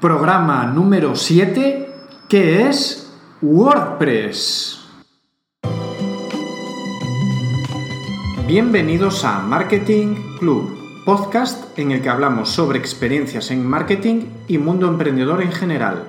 programa 0.00 0.64
número 0.64 1.16
7, 1.16 1.90
que 2.28 2.68
es 2.68 3.12
WordPress. 3.42 4.78
Bienvenidos 8.46 9.24
a 9.24 9.40
Marketing 9.40 10.14
Club, 10.38 11.04
podcast 11.04 11.76
en 11.76 11.90
el 11.90 12.00
que 12.00 12.10
hablamos 12.10 12.48
sobre 12.48 12.78
experiencias 12.78 13.50
en 13.50 13.66
marketing 13.66 14.26
y 14.46 14.58
mundo 14.58 14.86
emprendedor 14.86 15.42
en 15.42 15.50
general. 15.50 16.04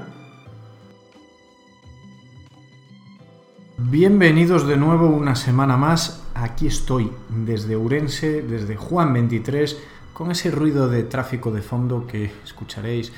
Bienvenidos 3.78 4.68
de 4.68 4.78
nuevo 4.78 5.08
una 5.08 5.36
semana 5.36 5.78
más. 5.78 6.24
Aquí 6.36 6.68
estoy 6.68 7.12
desde 7.30 7.76
Urense, 7.76 8.44
desde 8.44 8.76
Juan 8.76 9.14
23 9.14 9.78
con 10.14 10.32
ese 10.32 10.52
ruido 10.52 10.90
de 10.90 11.04
tráfico 11.04 11.50
de 11.50 11.62
fondo 11.62 12.06
que 12.06 12.30
escucharéis. 12.44 13.14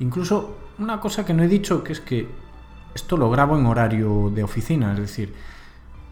Incluso 0.00 0.56
una 0.78 1.00
cosa 1.00 1.24
que 1.24 1.34
no 1.34 1.42
he 1.42 1.48
dicho, 1.48 1.82
que 1.82 1.92
es 1.92 2.00
que 2.00 2.28
esto 2.94 3.16
lo 3.16 3.30
grabo 3.30 3.58
en 3.58 3.66
horario 3.66 4.30
de 4.34 4.42
oficina, 4.42 4.92
es 4.92 5.00
decir, 5.00 5.34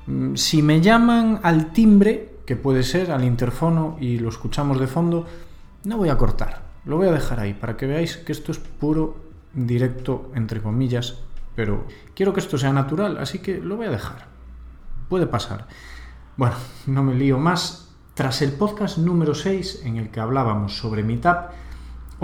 mm, 0.06 0.34
si 0.34 0.62
me 0.62 0.80
llaman 0.80 1.40
al 1.42 1.72
timbre, 1.72 2.36
que 2.46 2.56
puede 2.56 2.82
ser 2.82 3.10
al 3.10 3.24
interfono 3.24 3.96
y 4.00 4.18
lo 4.18 4.28
escuchamos 4.28 4.78
de 4.78 4.86
fondo, 4.86 5.26
no 5.84 5.96
voy 5.96 6.10
a 6.10 6.18
cortar, 6.18 6.62
lo 6.84 6.96
voy 6.96 7.08
a 7.08 7.12
dejar 7.12 7.40
ahí 7.40 7.54
para 7.54 7.76
que 7.76 7.86
veáis 7.86 8.16
que 8.18 8.32
esto 8.32 8.52
es 8.52 8.58
puro 8.58 9.16
directo, 9.54 10.30
entre 10.34 10.60
comillas, 10.60 11.20
pero 11.54 11.86
quiero 12.14 12.32
que 12.32 12.40
esto 12.40 12.58
sea 12.58 12.72
natural, 12.72 13.16
así 13.18 13.38
que 13.38 13.58
lo 13.58 13.76
voy 13.76 13.86
a 13.86 13.90
dejar. 13.90 14.26
Puede 15.08 15.26
pasar. 15.26 15.68
Bueno, 16.36 16.56
no 16.86 17.02
me 17.02 17.14
lío 17.14 17.38
más, 17.38 17.94
tras 18.14 18.42
el 18.42 18.52
podcast 18.52 18.98
número 18.98 19.34
6 19.34 19.82
en 19.84 19.96
el 19.96 20.10
que 20.10 20.20
hablábamos 20.20 20.76
sobre 20.76 21.02
Meetup, 21.02 21.50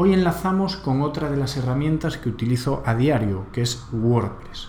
hoy 0.00 0.14
enlazamos 0.14 0.78
con 0.78 1.02
otra 1.02 1.30
de 1.30 1.36
las 1.36 1.58
herramientas 1.58 2.16
que 2.16 2.30
utilizo 2.30 2.82
a 2.86 2.94
diario, 2.94 3.44
que 3.52 3.60
es 3.60 3.86
WordPress. 3.92 4.68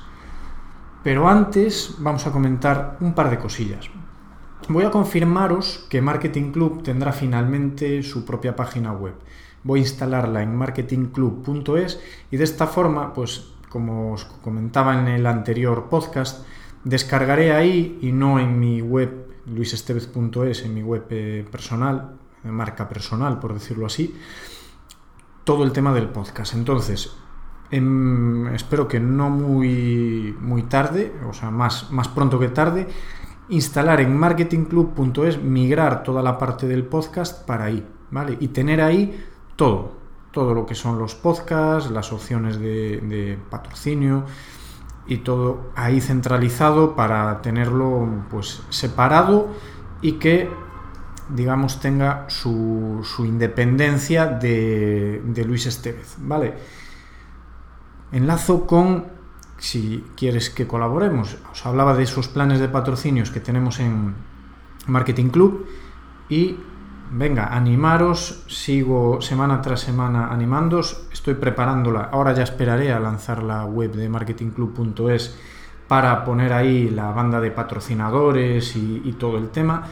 Pero 1.05 1.29
antes 1.29 1.96
vamos 1.99 2.27
a 2.27 2.34
comentar 2.34 2.98
un 2.99 3.13
par 3.13 3.29
de 3.29 3.40
cosillas. 3.40 3.90
Voy 4.68 4.84
a 4.84 4.91
confirmaros 4.91 5.88
que 5.90 6.01
Marketing 6.01 6.51
Club 6.51 6.84
tendrá 6.84 7.13
finalmente 7.13 8.04
su 8.04 8.26
propia 8.26 8.57
página 8.57 8.91
web. 8.91 9.13
Voy 9.63 9.79
a 9.79 9.84
instalarla 9.84 10.43
en 10.43 10.54
marketingclub.es 10.54 12.01
y 12.29 12.35
de 12.35 12.43
esta 12.43 12.68
forma, 12.68 13.13
pues 13.13 13.54
como 13.70 14.12
os 14.12 14.26
comentaba 14.26 14.99
en 14.99 15.07
el 15.07 15.26
anterior 15.26 15.88
podcast, 15.90 16.45
descargaré 16.84 17.54
ahí 17.54 17.99
y 18.01 18.12
no 18.12 18.38
en 18.38 18.60
mi 18.60 18.82
web 18.82 19.27
luisestevez.es 19.45 20.66
en 20.66 20.73
mi 20.73 20.84
web 20.84 21.05
eh, 21.10 21.45
personal, 21.49 22.18
marca 22.43 22.90
personal, 22.90 23.40
por 23.40 23.54
decirlo 23.54 23.85
así, 23.85 24.13
todo 25.44 25.64
el 25.64 25.72
tema 25.72 25.94
del 25.94 26.10
podcast. 26.10 26.54
Entonces, 26.54 27.16
em, 27.70 28.48
espero 28.54 28.88
que 28.88 29.00
no 29.00 29.30
muy, 29.30 30.36
muy 30.40 30.64
tarde, 30.64 31.14
o 31.28 31.34
sea, 31.34 31.52
más, 31.52 31.92
más 31.92 32.08
pronto 32.08 32.40
que 32.40 32.50
tarde, 32.50 32.88
instalar 33.50 34.02
en 34.02 34.16
marketingclub.es, 34.16 35.42
migrar 35.42 36.04
toda 36.04 36.22
la 36.22 36.38
parte 36.38 36.68
del 36.68 36.86
podcast 36.86 37.46
para 37.46 37.66
ahí, 37.66 37.86
¿vale? 38.12 38.38
Y 38.40 38.50
tener 38.50 38.82
ahí 38.82 39.26
todo, 39.56 39.94
todo 40.32 40.54
lo 40.54 40.66
que 40.66 40.76
son 40.76 40.98
los 41.00 41.16
podcasts, 41.16 41.92
las 41.92 42.14
opciones 42.14 42.60
de, 42.60 43.02
de 43.02 43.38
patrocinio, 43.50 44.26
y 45.08 45.18
todo 45.18 45.72
ahí 45.76 46.00
centralizado 46.00 46.96
para 46.96 47.42
tenerlo 47.42 48.08
pues 48.30 48.62
separado 48.70 49.50
y 50.02 50.14
que 50.14 50.50
digamos 51.34 51.79
tenga 51.79 52.26
su, 52.27 53.04
independencia 53.20 54.27
de, 54.27 55.43
Luis 55.46 55.65
Estevez, 55.65 56.15
¿vale? 56.20 56.54
Enlazo 58.12 58.68
con, 58.68 59.05
si 59.57 60.04
quieres 60.15 60.49
que 60.49 60.68
colaboremos, 60.68 61.38
os 61.51 61.65
hablaba 61.65 61.96
de 61.96 62.04
esos 62.04 62.27
planes 62.27 62.60
de 62.60 62.68
patrocinios 62.68 63.32
que 63.32 63.40
tenemos 63.40 63.79
en 63.79 64.13
Marketing 64.88 65.29
Club 65.29 65.67
y 66.29 66.57
venga, 67.11 67.56
animaros, 67.56 68.44
sigo 68.47 69.22
semana 69.22 69.61
tras 69.61 69.81
semana 69.81 70.27
animándos, 70.27 71.07
estoy 71.11 71.35
preparándola, 71.35 72.09
ahora 72.11 72.33
ya 72.33 72.44
esperaré 72.44 72.91
a 72.91 73.00
lanzar 73.00 73.44
la 73.44 73.66
web 73.66 73.94
de 73.94 74.09
marketingclub.es 74.09 75.38
para 75.91 76.23
poner 76.23 76.53
ahí 76.53 76.89
la 76.89 77.11
banda 77.11 77.41
de 77.41 77.51
patrocinadores 77.51 78.77
y, 78.77 79.13
todo 79.19 79.38
el 79.38 79.50
tema. 79.50 79.83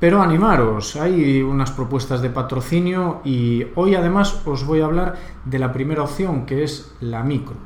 Pero 0.00 0.22
animaros, 0.22 0.96
hay 0.96 1.42
unas 1.42 1.72
propuestas 1.72 2.22
de 2.22 2.30
patrocinio 2.30 3.20
y 3.22 3.66
hoy 3.74 3.94
además 3.94 4.40
os 4.46 4.64
voy 4.64 4.80
a 4.80 4.86
hablar 4.86 5.16
de 5.44 5.58
la 5.58 5.72
primera 5.74 6.02
opción 6.02 6.46
que 6.46 6.64
es 6.64 6.94
la 7.00 7.22
micro. 7.22 7.56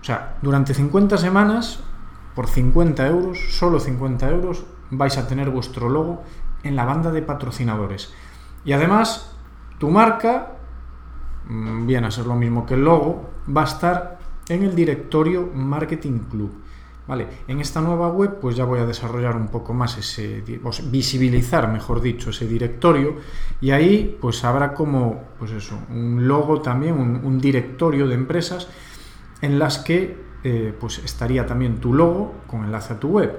O 0.00 0.04
sea, 0.04 0.36
durante 0.40 0.72
50 0.72 1.18
semanas, 1.18 1.80
por 2.36 2.46
50 2.46 3.08
euros, 3.08 3.38
solo 3.50 3.80
50 3.80 4.30
euros, 4.30 4.64
vais 4.90 5.18
a 5.18 5.26
tener 5.26 5.50
vuestro 5.50 5.88
logo 5.88 6.22
en 6.62 6.76
la 6.76 6.84
banda 6.84 7.10
de 7.10 7.22
patrocinadores. 7.22 8.14
Y 8.64 8.72
además, 8.72 9.34
tu 9.78 9.90
marca, 9.90 10.52
mm, 11.48 11.86
viene 11.86 12.06
a 12.06 12.12
ser 12.12 12.26
lo 12.26 12.36
mismo 12.36 12.64
que 12.64 12.74
el 12.74 12.84
logo, 12.84 13.30
va 13.54 13.62
a 13.62 13.64
estar 13.64 14.18
en 14.48 14.62
el 14.62 14.76
directorio 14.76 15.50
Marketing 15.52 16.20
Club. 16.30 16.61
Vale, 17.06 17.26
en 17.48 17.60
esta 17.60 17.80
nueva 17.80 18.08
web 18.08 18.38
pues 18.40 18.54
ya 18.54 18.64
voy 18.64 18.78
a 18.78 18.86
desarrollar 18.86 19.36
un 19.36 19.48
poco 19.48 19.74
más 19.74 19.98
ese, 19.98 20.44
visibilizar, 20.84 21.70
mejor 21.70 22.00
dicho, 22.00 22.30
ese 22.30 22.46
directorio 22.46 23.16
y 23.60 23.72
ahí 23.72 24.16
pues 24.20 24.44
habrá 24.44 24.72
como, 24.72 25.24
pues 25.38 25.50
eso, 25.50 25.78
un 25.90 26.28
logo 26.28 26.62
también, 26.62 26.94
un, 26.94 27.40
directorio 27.40 28.06
de 28.06 28.14
empresas 28.14 28.68
en 29.40 29.58
las 29.58 29.78
que 29.78 30.16
eh, 30.44 30.72
pues 30.78 30.98
estaría 30.98 31.44
también 31.44 31.80
tu 31.80 31.92
logo 31.92 32.34
con 32.46 32.64
enlace 32.64 32.94
a 32.94 33.00
tu 33.00 33.08
web 33.08 33.36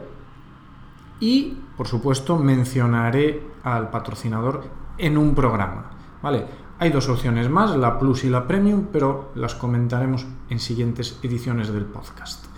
y, 1.22 1.58
por 1.78 1.88
supuesto, 1.88 2.38
mencionaré 2.38 3.42
al 3.64 3.90
patrocinador 3.90 4.66
en 4.98 5.18
un 5.18 5.34
programa. 5.34 5.92
¿Vale? 6.22 6.46
Hay 6.80 6.90
dos 6.90 7.08
opciones 7.08 7.50
más, 7.50 7.78
la 7.78 7.98
Plus 7.98 8.26
y 8.26 8.30
la 8.30 8.46
Premium, 8.46 8.88
pero 8.92 9.32
las 9.36 9.56
comentaremos 9.56 10.26
en 10.50 10.60
siguientes 10.60 11.20
ediciones 11.24 11.72
del 11.72 11.86
podcast. 11.86 12.53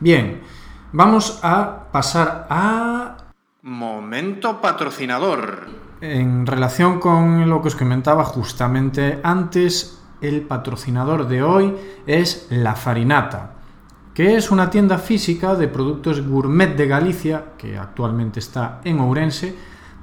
Bien, 0.00 0.42
vamos 0.92 1.40
a 1.42 1.90
pasar 1.90 2.46
a... 2.50 3.16
Momento 3.62 4.60
patrocinador. 4.60 5.66
En 6.00 6.46
relación 6.46 7.00
con 7.00 7.48
lo 7.48 7.62
que 7.62 7.68
os 7.68 7.76
comentaba 7.76 8.24
justamente 8.24 9.18
antes, 9.22 10.02
el 10.20 10.42
patrocinador 10.42 11.26
de 11.26 11.42
hoy 11.42 11.74
es 12.06 12.46
La 12.50 12.74
Farinata 12.74 13.56
que 14.16 14.34
es 14.34 14.50
una 14.50 14.68
tienda 14.70 14.96
física 14.96 15.54
de 15.54 15.68
productos 15.68 16.26
gourmet 16.26 16.74
de 16.74 16.86
Galicia, 16.86 17.52
que 17.58 17.76
actualmente 17.76 18.40
está 18.40 18.80
en 18.82 18.98
Ourense, 18.98 19.54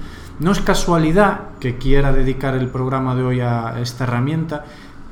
No 0.41 0.51
es 0.51 0.61
casualidad 0.61 1.57
que 1.61 1.79
quiera 1.79 2.13
dedicar 2.13 2.55
el 2.57 2.69
programa 2.69 3.15
de 3.15 3.23
hoy 3.23 3.41
a 3.41 3.81
esta 3.81 4.05
herramienta 4.05 4.65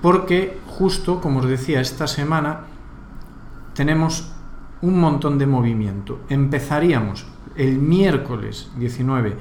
porque 0.02 0.58
justo, 0.66 1.20
como 1.20 1.38
os 1.38 1.46
decía, 1.46 1.80
esta 1.80 2.08
semana 2.08 2.62
tenemos 3.74 4.32
un 4.82 4.98
montón 4.98 5.38
de 5.38 5.46
movimiento. 5.46 6.20
Empezaríamos 6.28 7.24
el 7.54 7.78
miércoles 7.78 8.70
19 8.76 9.36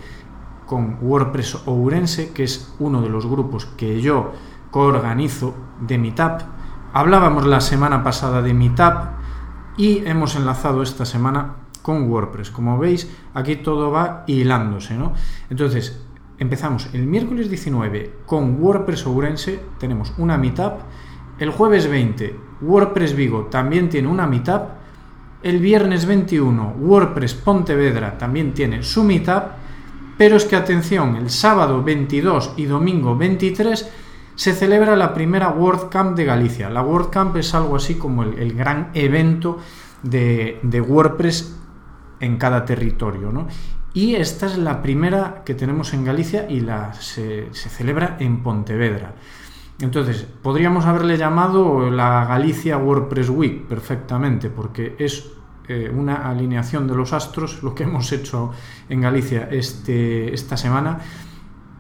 con 0.68 1.00
WordPress 1.02 1.64
Ourense, 1.66 2.32
que 2.32 2.44
es 2.44 2.74
uno 2.80 3.02
de 3.02 3.10
los 3.10 3.26
grupos 3.26 3.66
que 3.66 4.00
yo 4.00 4.32
coorganizo 4.72 5.56
de 5.82 5.98
Meetup 5.98 6.42
Hablábamos 6.94 7.46
la 7.46 7.62
semana 7.62 8.04
pasada 8.04 8.42
de 8.42 8.54
Meetup 8.54 9.12
y 9.78 10.06
hemos 10.06 10.36
enlazado 10.36 10.84
esta 10.84 11.06
semana 11.06 11.56
con 11.82 12.10
WordPress. 12.10 12.52
Como 12.52 12.78
veis, 12.78 13.10
aquí 13.34 13.56
todo 13.56 13.92
va 13.92 14.26
hilándose, 14.28 14.96
¿no? 14.96 15.14
Entonces, 15.50 16.04
empezamos 16.38 16.90
el 16.94 17.08
miércoles 17.08 17.50
19 17.50 18.24
con 18.26 18.62
WordPress 18.62 19.06
Ourense, 19.06 19.62
tenemos 19.80 20.14
una 20.18 20.38
Meetup. 20.38 20.82
El 21.40 21.52
jueves 21.52 21.90
20, 21.90 22.38
WordPress 22.62 23.16
Vigo 23.16 23.46
también 23.46 23.88
tiene 23.88 24.10
una 24.10 24.28
Meetup. 24.28 24.64
El 25.44 25.60
viernes 25.60 26.06
21, 26.06 26.76
WordPress 26.78 27.36
Pontevedra 27.36 28.18
también 28.18 28.54
tiene 28.54 28.84
su 28.84 29.06
Meetup. 29.06 29.44
Pero 30.18 30.36
es 30.36 30.44
que 30.44 30.58
atención, 30.58 31.16
el 31.16 31.30
sábado 31.30 31.82
22 31.82 32.56
y 32.58 32.66
domingo 32.66 33.16
23 33.16 33.90
se 34.36 34.54
celebra 34.54 34.96
la 34.96 35.14
primera 35.14 35.50
WordCamp 35.50 36.16
de 36.16 36.26
Galicia. 36.26 36.70
La 36.70 36.82
WordCamp 36.82 37.36
es 37.38 37.54
algo 37.54 37.76
así 37.76 37.96
como 37.96 38.24
el, 38.24 38.54
gran 38.54 38.90
evento 38.94 39.60
de, 40.04 40.60
de 40.64 40.82
WordPress 40.82 41.58
en 42.20 42.38
cada 42.38 42.66
territorio. 42.66 43.32
¿no? 43.32 43.48
Y 43.94 44.16
esta 44.16 44.46
es 44.46 44.58
la 44.58 44.82
primera 44.82 45.44
que 45.46 45.54
tenemos 45.54 45.94
en 45.94 46.06
Galicia 46.06 46.50
y 46.50 46.62
la, 46.62 46.94
se, 46.94 47.50
celebra 47.52 48.16
en 48.20 48.42
Pontevedra. 48.42 49.16
Entonces, 49.80 50.26
podríamos 50.42 50.86
haberle 50.86 51.18
llamado 51.18 51.90
la 51.90 52.24
Galicia 52.26 52.78
WordPress 52.78 53.30
Week 53.30 53.66
perfectamente, 53.66 54.50
porque 54.50 54.96
es 54.98 55.32
eh, 55.68 55.92
una 55.94 56.30
alineación 56.30 56.88
de 56.88 56.96
los 56.96 57.12
astros, 57.12 57.64
lo 57.64 57.76
que 57.76 57.84
hemos 57.84 58.12
hecho 58.14 58.52
en 58.88 59.02
Galicia 59.02 59.50
este, 59.52 60.34
esta 60.34 60.56
semana 60.56 61.00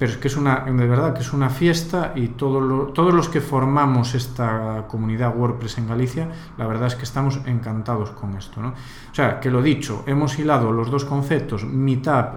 pero 0.02 0.14
es 0.14 0.18
que 0.18 0.30
es 0.30 0.36
una, 0.36 0.62
de 0.62 0.88
verdad 0.88 1.14
que 1.14 1.20
es 1.20 1.32
una 1.32 1.52
fiesta 1.52 2.14
y 2.16 2.30
todos 2.30 3.14
los 3.14 3.30
que 3.30 3.40
formamos 3.40 4.16
esta 4.16 4.88
comunidad 4.88 5.38
WordPress 5.38 5.78
en 5.78 5.88
Galicia, 5.88 6.28
la 6.58 6.66
verdad 6.66 6.88
es 6.88 6.96
que 6.96 7.04
estamos 7.04 7.40
encantados 7.46 8.10
con 8.10 8.36
esto. 8.36 8.64
¿no? 8.64 8.70
O 8.70 9.14
sea, 9.14 9.40
que 9.40 9.52
lo 9.52 9.62
dicho, 9.62 10.04
hemos 10.08 10.40
hilado 10.40 10.72
los 10.72 10.90
dos 10.90 11.06
conceptos, 11.06 11.66
Meetup 11.66 12.34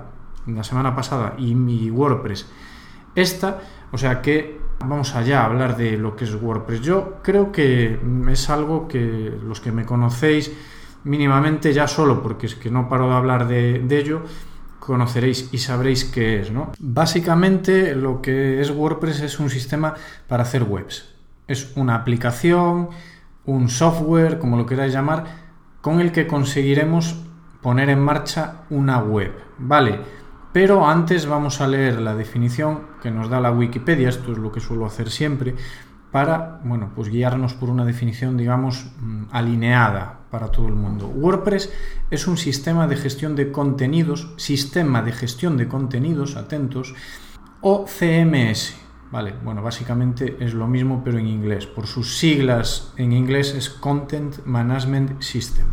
la 0.49 0.63
semana 0.63 0.95
pasada 0.95 1.37
y 1.39 1.55
mi 1.55 1.91
WordPress 1.91 2.47
esta, 3.15 3.61
o 3.91 3.97
sea 3.97 4.21
que 4.21 4.61
vamos 4.81 5.15
allá 5.15 5.41
a 5.41 5.47
hablar 5.47 5.75
de 5.75 5.97
lo 5.97 6.15
que 6.15 6.25
es 6.25 6.35
WordPress. 6.35 6.83
Yo 6.83 7.21
creo 7.23 7.51
que 7.51 7.99
es 8.29 8.51
algo 8.51 8.87
que 8.87 9.39
los 9.43 9.63
que 9.63 9.73
me 9.73 9.87
conocéis 9.87 10.53
mínimamente 11.05 11.73
ya 11.73 11.89
solo, 11.89 12.23
porque 12.23 12.45
es 12.45 12.57
que 12.57 12.71
no 12.71 12.91
paro 12.91 13.09
de 13.09 13.15
hablar 13.15 13.49
de 13.49 13.99
ello, 13.99 14.21
conoceréis 14.85 15.49
y 15.53 15.59
sabréis 15.59 16.05
qué 16.05 16.41
es. 16.41 16.51
¿no? 16.51 16.73
Básicamente 16.79 17.95
lo 17.95 18.21
que 18.21 18.61
es 18.61 18.71
WordPress 18.71 19.21
es 19.21 19.41
un 19.41 19.51
sistema 19.51 19.95
para 20.29 20.43
hacer 20.43 20.65
webs. 20.65 21.15
Es 21.47 21.73
una 21.77 21.95
aplicación, 21.95 22.91
un 23.47 23.69
software, 23.69 24.39
como 24.39 24.57
lo 24.57 24.67
queráis 24.67 24.93
llamar, 24.93 25.25
con 25.81 26.01
el 26.01 26.13
que 26.13 26.27
conseguiremos 26.27 27.17
poner 27.61 27.91
en 27.91 28.01
marcha 28.01 28.63
una 28.71 28.99
web. 28.99 29.33
Vale, 29.59 30.01
pero 30.53 30.87
antes 30.87 31.27
vamos 31.27 31.61
a 31.61 31.69
leer 31.69 32.01
la 32.01 32.15
definición 32.15 32.83
que 33.03 33.11
nos 33.11 33.29
da 33.29 33.41
la 33.41 33.51
Wikipedia, 33.51 34.09
esto 34.09 34.33
es 34.33 34.39
lo 34.39 34.53
que 34.53 34.61
suelo 34.61 34.87
hacer 34.87 35.11
siempre, 35.11 35.55
para 36.11 36.61
bueno, 36.63 36.93
pues 36.95 37.09
guiarnos 37.09 37.55
por 37.55 37.71
una 37.71 37.85
definición, 37.85 38.37
digamos, 38.37 38.87
mm, 39.01 39.25
alineada 39.33 40.21
para 40.35 40.49
todo 40.49 40.67
el 40.67 40.75
mundo. 40.75 41.07
WordPress 41.07 41.71
es 42.11 42.27
un 42.27 42.37
sistema 42.37 42.89
de 42.89 42.97
gestión 42.97 43.37
de 43.37 43.53
contenidos, 43.53 44.33
sistema 44.37 45.01
de 45.01 45.13
gestión 45.13 45.57
de 45.57 45.69
contenidos, 45.69 46.35
atentos, 46.35 46.93
o 47.61 47.85
CMS. 47.87 48.75
Vale, 49.13 49.33
bueno, 49.45 49.63
básicamente 49.63 50.37
es 50.41 50.53
lo 50.53 50.67
mismo 50.67 51.03
pero 51.05 51.21
en 51.21 51.29
inglés. 51.29 51.67
Por 51.67 51.87
sus 51.87 52.19
siglas 52.19 52.93
en 52.97 53.13
inglés 53.13 53.55
es 53.55 53.71
Content 53.71 54.45
Management 54.45 55.23
System. 55.23 55.67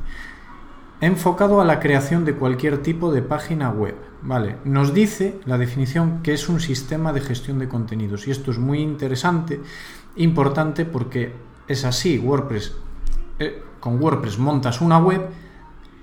Enfocado 0.99 1.59
a 1.59 1.65
la 1.65 1.79
creación 1.79 2.23
de 2.23 2.35
cualquier 2.35 2.83
tipo 2.83 3.11
de 3.11 3.23
página 3.23 3.71
web. 3.71 3.95
Vale, 4.21 4.57
nos 4.63 4.93
dice 4.93 5.39
la 5.45 5.57
definición 5.57 6.21
que 6.21 6.33
es 6.33 6.49
un 6.49 6.59
sistema 6.59 7.13
de 7.13 7.21
gestión 7.21 7.57
de 7.57 7.67
contenidos. 7.67 8.27
Y 8.27 8.29
esto 8.29 8.51
es 8.51 8.59
muy 8.59 8.77
interesante 8.77 9.59
importante 10.17 10.85
porque 10.85 11.33
es 11.67 11.83
así, 11.83 12.19
WordPress, 12.19 12.75
eh, 13.41 13.63
con 13.79 14.01
WordPress 14.01 14.37
montas 14.37 14.81
una 14.81 14.99
web 14.99 15.29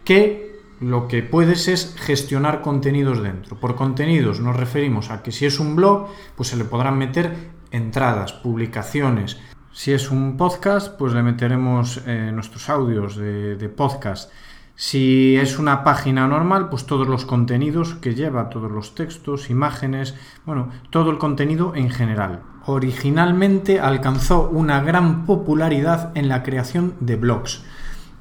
que 0.05 0.49
lo 0.81 1.09
que 1.09 1.23
puedes 1.23 1.69
es 1.69 1.95
gestionar 1.99 2.63
contenidos 2.63 3.23
dentro. 3.23 3.59
Por 3.59 3.75
contenidos 3.75 4.41
nos 4.41 4.57
referimos 4.57 5.11
a 5.11 5.23
que 5.23 5.33
si 5.33 5.47
es 5.47 5.59
un 5.61 5.77
blog, 5.77 6.09
pues 6.37 6.49
se 6.49 6.57
le 6.57 6.65
podrán 6.65 6.99
meter 6.99 7.35
entradas, 7.71 8.33
publicaciones. 8.33 9.39
Si 9.73 9.93
es 9.93 10.11
un 10.11 10.37
podcast, 10.37 10.97
pues 10.99 11.13
le 11.13 11.23
meteremos 11.23 12.01
eh, 12.07 12.31
nuestros 12.33 12.69
audios 12.69 13.17
de, 13.17 13.57
de 13.57 13.69
podcast. 13.69 14.33
Si 14.81 15.37
es 15.37 15.59
una 15.59 15.83
página 15.83 16.29
normal, 16.29 16.69
pues 16.69 16.87
todos 16.87 17.09
los 17.09 17.25
contenidos 17.25 17.97
que 17.97 18.15
lleva, 18.15 18.49
todos 18.49 18.71
los 18.71 18.95
textos, 18.95 19.51
imágenes, 19.51 20.15
bueno, 20.47 20.69
todo 20.91 21.11
el 21.11 21.19
contenido 21.19 21.73
en 21.75 21.91
general. 21.91 22.43
Originalmente 22.65 23.81
alcanzó 23.81 24.49
una 24.49 24.81
gran 24.81 25.27
popularidad 25.27 26.13
en 26.15 26.29
la 26.29 26.45
creación 26.45 26.95
de 27.01 27.17
blogs, 27.17 27.65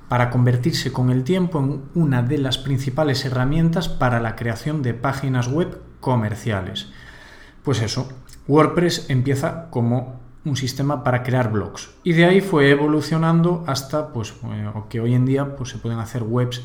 para 0.09 0.31
convertirse 0.31 0.92
con 0.92 1.12
el 1.12 1.24
tiempo 1.24 1.59
en 1.59 1.83
una 1.94 2.24
de 2.24 2.39
las 2.39 2.57
principales 2.57 3.24
herramientas 3.24 3.88
para 3.88 4.19
la 4.19 4.36
creación 4.36 4.81
de 4.81 4.95
páginas 4.95 5.48
web 5.48 5.80
comerciales. 6.00 6.88
Pues 7.62 7.83
eso, 7.83 8.09
WordPress 8.48 9.12
empieza 9.12 9.69
como 9.69 10.27
un 10.45 10.56
sistema 10.56 11.04
para 11.04 11.24
crear 11.24 11.51
blogs. 11.51 11.89
Y 12.04 12.13
de 12.13 12.25
ahí 12.25 12.42
fue 12.42 12.69
evolucionando 12.69 13.63
hasta 13.68 14.13
pues, 14.13 14.34
eh, 14.51 14.72
que 14.89 15.00
hoy 15.00 15.13
en 15.13 15.25
día 15.25 15.56
pues, 15.56 15.69
se 15.69 15.78
pueden 15.78 16.00
hacer 16.00 16.24
webs 16.24 16.63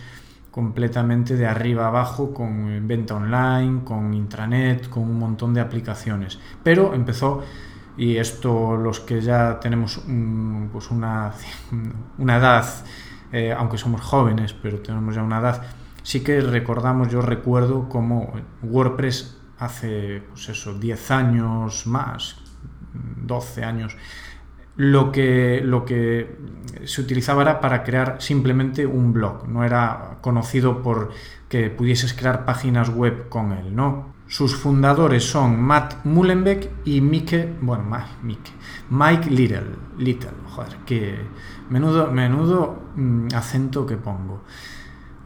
completamente 0.52 1.36
de 1.36 1.46
arriba 1.46 1.88
abajo 1.88 2.34
con 2.34 2.86
venta 2.86 3.14
online, 3.14 3.82
con 3.84 4.12
intranet, 4.12 4.88
con 4.88 5.04
un 5.04 5.18
montón 5.18 5.54
de 5.54 5.60
aplicaciones. 5.60 6.38
Pero 6.62 6.94
empezó, 6.94 7.42
y 7.96 8.18
esto 8.18 8.76
los 8.76 9.00
que 9.00 9.20
ya 9.22 9.58
tenemos 9.60 10.02
pues 10.70 10.90
una, 10.90 11.32
una 12.18 12.36
edad, 12.36 12.66
eh, 13.32 13.54
aunque 13.56 13.78
somos 13.78 14.02
jóvenes, 14.02 14.52
pero 14.52 14.80
tenemos 14.80 15.14
ya 15.14 15.22
una 15.22 15.40
edad, 15.40 15.62
sí 16.02 16.20
que 16.20 16.40
recordamos, 16.42 17.08
yo 17.08 17.22
recuerdo 17.22 17.88
como 17.88 18.34
WordPress 18.62 19.38
hace 19.58 20.22
pues 20.28 20.50
eso, 20.50 20.78
10 20.78 21.10
años 21.12 21.86
más, 21.86 22.41
12 22.94 23.64
años, 23.64 23.96
lo 24.76 25.12
que, 25.12 25.60
lo 25.62 25.84
que 25.84 26.36
se 26.84 27.00
utilizaba 27.00 27.42
era 27.42 27.60
para 27.60 27.82
crear 27.82 28.16
simplemente 28.20 28.86
un 28.86 29.12
blog, 29.12 29.48
no 29.48 29.64
era 29.64 30.18
conocido 30.20 30.82
por 30.82 31.10
que 31.48 31.68
pudieses 31.68 32.14
crear 32.14 32.44
páginas 32.44 32.88
web 32.88 33.28
con 33.28 33.52
él, 33.52 33.74
¿no? 33.76 34.12
Sus 34.26 34.56
fundadores 34.56 35.24
son 35.24 35.60
Matt 35.60 36.06
Mullenbeck 36.06 36.70
y 36.86 37.02
Mike, 37.02 37.56
bueno, 37.60 37.84
Mike, 38.22 38.50
Mike 38.88 39.28
Little, 39.28 39.76
Little, 39.98 40.30
joder, 40.48 40.76
que 40.86 41.18
menudo, 41.68 42.10
menudo 42.10 42.82
mm, 42.96 43.28
acento 43.34 43.84
que 43.84 43.96
pongo. 43.96 44.42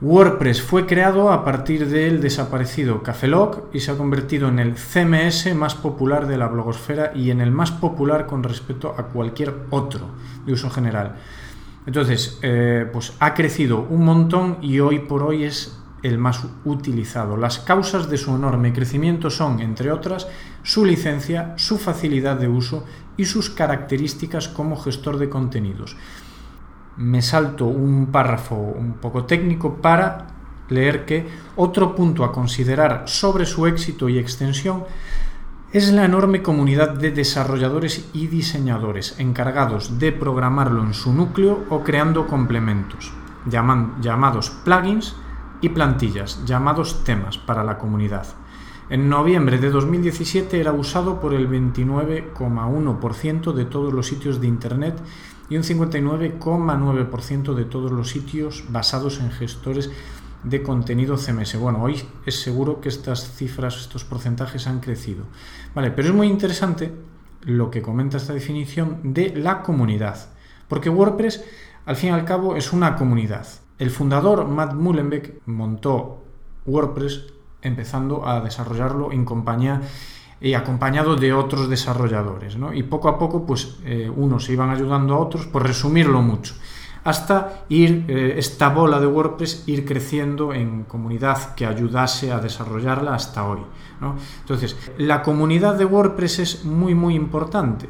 WordPress 0.02 0.60
fue 0.60 0.84
creado 0.84 1.32
a 1.32 1.42
partir 1.42 1.88
del 1.88 2.20
desaparecido 2.20 3.02
Cafelog 3.02 3.70
y 3.72 3.80
se 3.80 3.92
ha 3.92 3.96
convertido 3.96 4.48
en 4.48 4.58
el 4.58 4.74
CMS 4.74 5.54
más 5.54 5.74
popular 5.74 6.26
de 6.26 6.36
la 6.36 6.48
blogosfera 6.48 7.12
y 7.14 7.30
en 7.30 7.40
el 7.40 7.50
más 7.50 7.70
popular 7.70 8.26
con 8.26 8.42
respecto 8.42 8.94
a 8.98 9.04
cualquier 9.04 9.54
otro 9.70 10.10
de 10.44 10.52
uso 10.52 10.68
general. 10.68 11.16
Entonces, 11.86 12.38
eh, 12.42 12.86
pues 12.92 13.14
ha 13.20 13.32
crecido 13.32 13.86
un 13.88 14.04
montón 14.04 14.58
y 14.60 14.80
hoy 14.80 14.98
por 14.98 15.22
hoy 15.22 15.44
es 15.44 15.78
el 16.02 16.18
más 16.18 16.44
utilizado. 16.66 17.38
Las 17.38 17.58
causas 17.58 18.10
de 18.10 18.18
su 18.18 18.36
enorme 18.36 18.74
crecimiento 18.74 19.30
son, 19.30 19.60
entre 19.60 19.90
otras, 19.90 20.28
su 20.62 20.84
licencia, 20.84 21.54
su 21.56 21.78
facilidad 21.78 22.36
de 22.36 22.48
uso 22.48 22.84
y 23.16 23.24
sus 23.24 23.48
características 23.48 24.48
como 24.48 24.76
gestor 24.76 25.16
de 25.16 25.30
contenidos 25.30 25.96
me 26.96 27.22
salto 27.22 27.66
un 27.66 28.06
párrafo 28.06 28.54
un 28.54 28.94
poco 28.94 29.24
técnico 29.24 29.74
para 29.74 30.26
leer 30.68 31.04
que 31.04 31.26
otro 31.56 31.94
punto 31.94 32.24
a 32.24 32.32
considerar 32.32 33.02
sobre 33.06 33.46
su 33.46 33.66
éxito 33.66 34.08
y 34.08 34.18
extensión 34.18 34.84
es 35.72 35.92
la 35.92 36.04
enorme 36.04 36.42
comunidad 36.42 36.90
de 36.90 37.10
desarrolladores 37.10 38.08
y 38.12 38.28
diseñadores 38.28 39.16
encargados 39.18 39.98
de 39.98 40.12
programarlo 40.12 40.82
en 40.82 40.94
su 40.94 41.12
núcleo 41.12 41.64
o 41.68 41.82
creando 41.82 42.26
complementos, 42.26 43.12
llamados 43.46 44.50
plugins 44.64 45.16
y 45.60 45.68
plantillas, 45.70 46.44
llamados 46.44 47.02
temas 47.04 47.38
para 47.38 47.64
la 47.64 47.78
comunidad. 47.78 48.26
En 48.88 49.08
noviembre 49.08 49.58
de 49.58 49.70
2017 49.70 50.60
era 50.60 50.72
usado 50.72 51.20
por 51.20 51.34
el 51.34 51.50
29,1% 51.50 53.52
de 53.52 53.64
todos 53.64 53.92
los 53.92 54.06
sitios 54.06 54.40
de 54.40 54.46
Internet 54.46 55.02
y 55.48 55.56
un 55.56 55.62
59,9% 55.62 57.54
de 57.54 57.64
todos 57.64 57.92
los 57.92 58.10
sitios 58.10 58.64
basados 58.68 59.20
en 59.20 59.30
gestores 59.30 59.90
de 60.42 60.62
contenido 60.62 61.16
CMS. 61.16 61.58
Bueno, 61.58 61.82
hoy 61.82 62.02
es 62.24 62.40
seguro 62.40 62.80
que 62.80 62.88
estas 62.88 63.32
cifras, 63.36 63.76
estos 63.78 64.04
porcentajes 64.04 64.66
han 64.66 64.80
crecido. 64.80 65.24
Vale, 65.74 65.90
pero 65.90 66.08
es 66.08 66.14
muy 66.14 66.28
interesante 66.28 66.92
lo 67.42 67.70
que 67.70 67.82
comenta 67.82 68.16
esta 68.16 68.32
definición 68.32 69.00
de 69.02 69.34
la 69.34 69.62
comunidad. 69.62 70.28
Porque 70.68 70.90
WordPress, 70.90 71.44
al 71.84 71.96
fin 71.96 72.10
y 72.10 72.12
al 72.12 72.24
cabo, 72.24 72.56
es 72.56 72.72
una 72.72 72.96
comunidad. 72.96 73.46
El 73.78 73.90
fundador, 73.90 74.46
Matt 74.46 74.74
Mullenbeck, 74.74 75.42
montó 75.46 76.24
WordPress 76.64 77.32
empezando 77.62 78.26
a 78.26 78.40
desarrollarlo 78.40 79.12
en 79.12 79.24
compañía 79.24 79.82
y 80.40 80.54
acompañado 80.54 81.16
de 81.16 81.32
otros 81.32 81.68
desarrolladores. 81.68 82.56
¿no? 82.56 82.72
Y 82.72 82.82
poco 82.82 83.08
a 83.08 83.18
poco, 83.18 83.46
pues 83.46 83.76
eh, 83.84 84.10
unos 84.14 84.44
se 84.44 84.52
iban 84.52 84.70
ayudando 84.70 85.14
a 85.14 85.18
otros, 85.18 85.46
por 85.46 85.62
resumirlo 85.62 86.22
mucho, 86.22 86.54
hasta 87.04 87.64
ir 87.68 88.04
eh, 88.08 88.34
esta 88.36 88.68
bola 88.68 88.98
de 88.98 89.06
WordPress 89.06 89.64
ir 89.66 89.84
creciendo 89.84 90.52
en 90.52 90.84
comunidad 90.84 91.54
que 91.54 91.64
ayudase 91.64 92.32
a 92.32 92.40
desarrollarla 92.40 93.14
hasta 93.14 93.46
hoy. 93.46 93.60
¿no? 94.00 94.16
Entonces, 94.40 94.76
la 94.98 95.22
comunidad 95.22 95.76
de 95.76 95.84
WordPress 95.84 96.38
es 96.40 96.64
muy, 96.64 96.94
muy 96.94 97.14
importante 97.14 97.88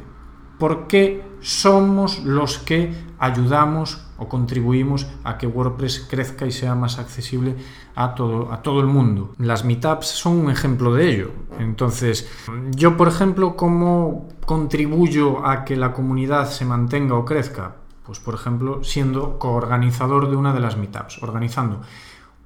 porque 0.57 1.23
somos 1.41 2.19
los 2.23 2.57
que 2.59 2.93
ayudamos 3.19 4.06
o 4.17 4.27
contribuimos 4.27 5.07
a 5.23 5.37
que 5.37 5.47
WordPress 5.47 6.07
crezca 6.09 6.45
y 6.45 6.51
sea 6.51 6.75
más 6.75 6.99
accesible 6.99 7.55
a 7.95 8.15
todo, 8.15 8.51
a 8.51 8.61
todo 8.61 8.79
el 8.79 8.87
mundo. 8.87 9.33
Las 9.37 9.65
meetups 9.65 10.07
son 10.07 10.37
un 10.37 10.51
ejemplo 10.51 10.93
de 10.93 11.09
ello. 11.09 11.31
Entonces, 11.59 12.29
yo, 12.71 12.97
por 12.97 13.07
ejemplo, 13.07 13.55
¿cómo 13.55 14.27
contribuyo 14.45 15.45
a 15.45 15.65
que 15.65 15.75
la 15.75 15.93
comunidad 15.93 16.49
se 16.49 16.65
mantenga 16.65 17.15
o 17.15 17.25
crezca? 17.25 17.75
Pues, 18.05 18.19
por 18.19 18.35
ejemplo, 18.35 18.83
siendo 18.83 19.37
coorganizador 19.37 20.29
de 20.29 20.35
una 20.35 20.53
de 20.53 20.61
las 20.61 20.77
meetups, 20.77 21.21
organizando 21.21 21.81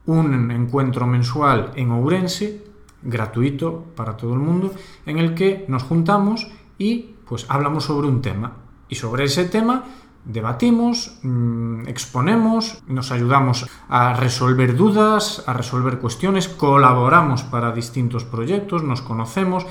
un 0.05 0.51
encuentro 0.51 1.05
mensual 1.05 1.71
en 1.75 1.91
Ourense, 1.91 2.63
gratuito 3.03 3.85
para 3.95 4.17
todo 4.17 4.33
el 4.33 4.39
mundo, 4.39 4.73
en 5.05 5.17
el 5.17 5.35
que 5.35 5.65
nos 5.67 5.83
juntamos 5.83 6.47
y 6.77 7.15
pues 7.27 7.45
hablamos 7.49 7.85
sobre 7.85 8.07
un 8.07 8.21
tema. 8.21 8.53
Y 8.89 8.95
sobre 8.95 9.23
ese 9.23 9.45
tema 9.45 9.85
debatimos, 10.25 11.19
mm, 11.23 11.87
exponemos, 11.87 12.81
nos 12.87 13.11
ayudamos 13.11 13.67
a 13.89 14.13
resolver 14.13 14.75
dudas, 14.75 15.43
a 15.47 15.53
resolver 15.53 15.99
cuestiones, 15.99 16.47
colaboramos 16.47 17.43
para 17.43 17.71
distintos 17.71 18.23
proyectos, 18.23 18.83
nos 18.83 19.01
conocemos. 19.01 19.65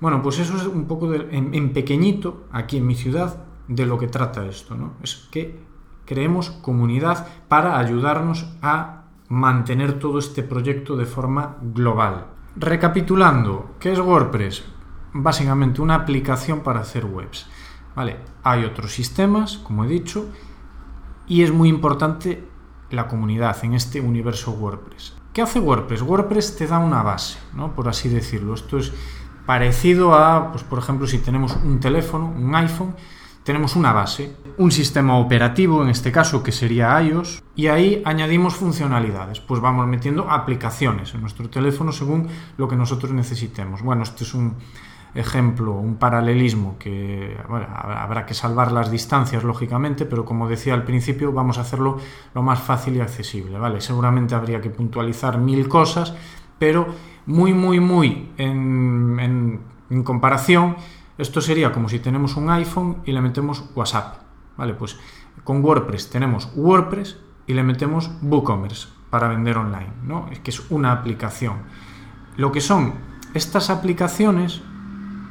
Bueno, 0.00 0.22
pues 0.22 0.38
eso 0.38 0.56
es 0.56 0.66
un 0.66 0.86
poco 0.86 1.12
en, 1.14 1.72
pequeñito, 1.72 2.44
aquí 2.52 2.78
en 2.78 2.86
mi 2.86 2.94
ciudad, 2.94 3.44
de 3.68 3.86
lo 3.86 3.98
que 3.98 4.08
trata 4.08 4.46
esto, 4.46 4.74
¿no? 4.74 4.94
Es 5.02 5.28
que 5.30 5.60
creemos 6.06 6.50
comunidad 6.50 7.28
para 7.48 7.78
ayudarnos 7.78 8.46
a 8.62 9.04
mantener 9.28 9.98
todo 9.98 10.18
este 10.18 10.42
proyecto 10.42 10.96
de 10.96 11.06
forma 11.06 11.56
global. 11.60 12.26
Recapitulando, 12.56 13.76
¿qué 13.78 13.92
es 13.92 14.00
WordPress? 14.00 14.64
Básicamente 15.12 15.80
una 15.80 15.94
aplicación 15.94 16.60
para 16.60 16.80
hacer 16.80 17.04
webs. 17.04 17.48
¿Vale? 17.94 18.18
Hay 18.42 18.64
otros 18.64 18.92
sistemas, 18.92 19.58
como 19.58 19.84
he 19.84 19.88
dicho, 19.88 20.28
y 21.26 21.42
es 21.42 21.52
muy 21.52 21.68
importante 21.68 22.48
la 22.90 23.08
comunidad 23.08 23.56
en 23.64 23.74
este 23.74 24.00
universo 24.00 24.52
WordPress. 24.52 25.14
¿Qué 25.32 25.42
hace 25.42 25.60
WordPress? 25.60 26.02
WordPress 26.02 26.56
te 26.56 26.66
da 26.66 26.78
una 26.78 27.02
base, 27.02 27.38
¿no? 27.54 27.72
por 27.74 27.88
así 27.88 28.08
decirlo. 28.08 28.54
Esto 28.54 28.78
es 28.78 28.92
parecido 29.46 30.14
a, 30.14 30.50
pues, 30.50 30.64
por 30.64 30.78
ejemplo, 30.78 31.06
si 31.06 31.18
tenemos 31.18 31.56
un 31.64 31.78
teléfono, 31.80 32.26
un 32.26 32.54
iPhone, 32.54 32.94
tenemos 33.44 33.74
una 33.74 33.92
base, 33.92 34.36
un 34.58 34.70
sistema 34.70 35.16
operativo, 35.16 35.82
en 35.82 35.88
este 35.88 36.12
caso 36.12 36.42
que 36.42 36.52
sería 36.52 37.00
iOS, 37.00 37.42
y 37.56 37.68
ahí 37.68 38.02
añadimos 38.04 38.54
funcionalidades. 38.54 39.40
Pues 39.40 39.60
vamos 39.60 39.86
metiendo 39.86 40.30
aplicaciones 40.30 41.14
en 41.14 41.22
nuestro 41.22 41.48
teléfono 41.48 41.90
según 41.90 42.28
lo 42.58 42.68
que 42.68 42.76
nosotros 42.76 43.12
necesitemos. 43.12 43.82
Bueno, 43.82 44.02
este 44.02 44.24
es 44.24 44.34
un 44.34 44.56
ejemplo, 45.14 45.72
un 45.72 45.96
paralelismo 45.96 46.76
que 46.78 47.36
habrá 47.48 48.26
que 48.26 48.34
salvar 48.34 48.72
las 48.72 48.90
distancias, 48.90 49.42
lógicamente, 49.44 50.06
pero 50.06 50.24
como 50.24 50.48
decía 50.48 50.74
al 50.74 50.84
principio, 50.84 51.32
vamos 51.32 51.58
a 51.58 51.62
hacerlo 51.62 51.98
lo 52.34 52.42
más 52.42 52.60
fácil 52.60 52.96
y 52.96 53.00
accesible, 53.00 53.58
¿vale? 53.58 53.80
Seguramente 53.80 54.34
habría 54.34 54.60
que 54.60 54.70
puntualizar 54.70 55.38
mil 55.38 55.68
cosas, 55.68 56.14
pero 56.58 56.86
muy, 57.26 57.52
muy, 57.52 57.80
muy 57.80 58.30
en, 58.36 59.60
en 59.90 60.02
comparación, 60.02 60.76
esto 61.18 61.40
sería 61.40 61.72
como 61.72 61.88
si 61.88 61.98
tenemos 61.98 62.36
un 62.36 62.50
iPhone 62.50 63.02
y 63.04 63.12
le 63.12 63.20
metemos 63.20 63.64
WhatsApp, 63.74 64.22
¿vale? 64.56 64.74
Pues 64.74 64.98
con 65.44 65.64
WordPress 65.64 66.10
tenemos 66.10 66.50
WordPress 66.54 67.18
y 67.46 67.54
le 67.54 67.62
metemos 67.62 68.10
WooCommerce 68.22 68.88
para 69.10 69.28
vender 69.28 69.58
online, 69.58 69.92
¿no? 70.04 70.28
Es 70.30 70.38
que 70.38 70.50
es 70.50 70.70
una 70.70 70.92
aplicación. 70.92 71.56
Lo 72.36 72.52
que 72.52 72.60
son 72.60 72.94
estas 73.34 73.70
aplicaciones 73.70 74.62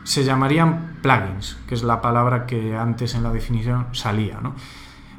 se 0.03 0.23
llamarían 0.23 0.97
plugins, 1.01 1.57
que 1.67 1.75
es 1.75 1.83
la 1.83 2.01
palabra 2.01 2.45
que 2.45 2.75
antes 2.75 3.15
en 3.15 3.23
la 3.23 3.31
definición 3.31 3.87
salía, 3.91 4.39
¿no? 4.41 4.55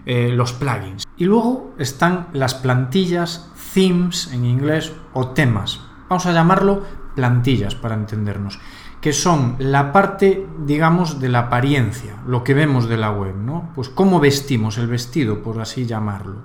Eh, 0.06 0.30
los 0.32 0.52
plugins. 0.52 1.06
Y 1.16 1.24
luego 1.24 1.74
están 1.78 2.28
las 2.32 2.54
plantillas, 2.54 3.52
themes 3.74 4.32
en 4.32 4.44
inglés 4.44 4.92
o 5.12 5.28
temas. 5.28 5.80
Vamos 6.08 6.26
a 6.26 6.32
llamarlo 6.32 6.82
plantillas 7.14 7.74
para 7.74 7.94
entendernos, 7.94 8.58
que 9.00 9.12
son 9.12 9.56
la 9.58 9.92
parte, 9.92 10.46
digamos, 10.64 11.20
de 11.20 11.28
la 11.28 11.40
apariencia, 11.40 12.16
lo 12.26 12.42
que 12.42 12.54
vemos 12.54 12.88
de 12.88 12.96
la 12.96 13.10
web, 13.10 13.36
¿no? 13.36 13.70
Pues 13.74 13.88
cómo 13.88 14.20
vestimos 14.20 14.78
el 14.78 14.86
vestido, 14.86 15.42
por 15.42 15.60
así 15.60 15.86
llamarlo. 15.86 16.44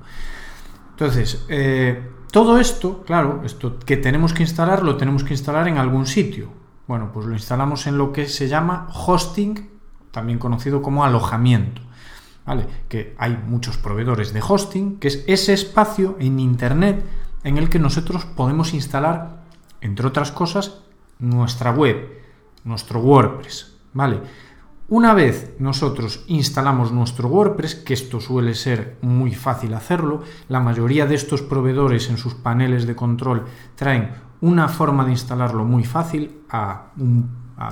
Entonces, 0.92 1.46
eh, 1.50 2.12
todo 2.32 2.60
esto, 2.60 3.04
claro, 3.04 3.42
esto 3.46 3.80
que 3.86 3.98
tenemos 3.98 4.34
que 4.34 4.44
instalar, 4.44 4.84
lo 4.84 4.98
tenemos 4.98 5.24
que 5.24 5.34
instalar 5.34 5.68
en 5.68 5.78
algún 5.78 6.06
sitio. 6.06 6.65
Bueno, 6.88 7.12
pues 7.12 7.26
lo 7.26 7.34
instalamos 7.34 7.88
en 7.88 7.98
lo 7.98 8.12
que 8.12 8.28
se 8.28 8.48
llama 8.48 8.88
hosting, 8.94 9.70
también 10.12 10.40
conocido 10.40 10.82
como 10.82 11.04
alojamiento. 11.04 11.82
¿Vale? 12.46 12.68
Que 12.88 13.16
hay 13.18 13.38
muchos 13.48 13.78
proveedores 13.78 14.32
de 14.32 14.44
hosting, 14.48 15.00
que 15.00 15.08
es 15.08 15.24
ese 15.26 15.54
espacio 15.54 16.16
en 16.20 16.40
Internet 16.40 17.04
en 17.44 17.58
el 17.58 17.70
que 17.70 17.80
nosotros 17.80 18.26
podemos 18.26 18.74
instalar, 18.74 19.44
entre 19.82 20.06
otras 20.06 20.32
cosas, 20.32 20.82
nuestra 21.18 21.72
web, 21.72 22.22
nuestro 22.64 23.00
WordPress. 23.00 23.78
¿Vale? 23.94 24.22
Una 24.88 25.16
vez 25.16 25.56
nosotros 25.58 26.24
instalamos 26.28 26.92
nuestro 26.92 27.28
WordPress, 27.28 27.74
que 27.74 27.96
esto 27.96 28.22
suele 28.22 28.54
ser 28.54 28.98
muy 29.02 29.34
fácil 29.34 29.74
hacerlo, 29.74 30.22
la 30.48 30.60
mayoría 30.60 31.08
de 31.08 31.16
estos 31.16 31.42
proveedores 31.42 32.12
en 32.12 32.18
sus 32.18 32.36
paneles 32.36 32.86
de 32.86 32.96
control 32.96 33.46
traen 33.74 34.12
una 34.42 34.68
forma 34.68 35.06
de 35.06 35.12
instalarlo 35.12 35.66
muy 35.66 35.84
fácil, 35.84 36.42
a, 36.50 36.92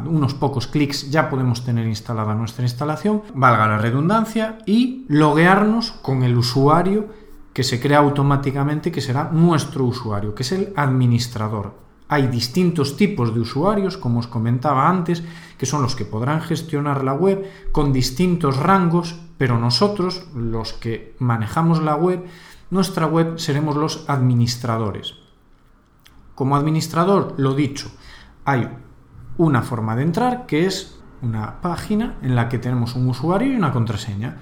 unos 0.06 0.34
pocos 0.34 0.68
clics 0.68 1.12
ya 1.12 1.30
podemos 1.30 1.66
tener 1.66 1.86
instalada 1.88 2.34
nuestra 2.34 2.64
instalación, 2.64 3.22
valga 3.36 3.68
la 3.68 3.78
redundancia, 3.78 4.60
y 4.66 5.06
loguearnos 5.10 5.92
con 5.92 6.24
el 6.24 6.38
usuario 6.38 7.08
que 7.54 7.64
se 7.64 7.80
crea 7.80 8.00
automáticamente, 8.00 8.92
que 8.92 9.02
será 9.02 9.30
nuestro 9.32 9.86
usuario, 9.86 10.34
que 10.34 10.44
es 10.44 10.52
el 10.52 10.74
administrador. 10.76 11.84
Hay 12.08 12.28
distintos 12.28 12.98
tipos 12.98 13.34
de 13.34 13.40
usuarios, 13.40 13.98
como 13.98 14.20
os 14.20 14.28
comentaba 14.28 14.90
antes, 14.90 15.24
que 15.58 15.66
son 15.66 15.82
los 15.82 15.96
que 15.96 16.06
podrán 16.06 16.42
gestionar 16.42 17.04
la 17.04 17.14
web 17.14 17.44
con 17.72 17.94
distintos 17.94 18.58
rangos, 18.58 19.20
pero 19.38 19.60
nosotros, 19.60 20.28
los 20.36 20.74
que 20.74 21.16
manejamos 21.20 21.82
la 21.82 21.96
web, 21.96 22.24
nuestra 22.70 23.06
web 23.06 23.38
seremos 23.40 23.76
los 23.76 24.06
administradores. 24.08 25.23
Como 26.36 26.56
administrador, 26.56 27.36
lo 27.38 27.54
dicho, 27.54 27.92
hay 28.46 28.70
una 29.38 29.62
forma 29.62 29.96
de 29.96 30.04
entrar 30.04 30.46
que 30.46 30.66
es 30.66 31.00
una 31.22 31.62
página 31.62 32.16
en 32.22 32.36
la 32.36 32.50
que 32.50 32.60
tenemos 32.60 32.96
un 32.96 33.08
usuario 33.08 33.52
y 33.52 33.56
una 33.56 33.72
contraseña. 33.72 34.38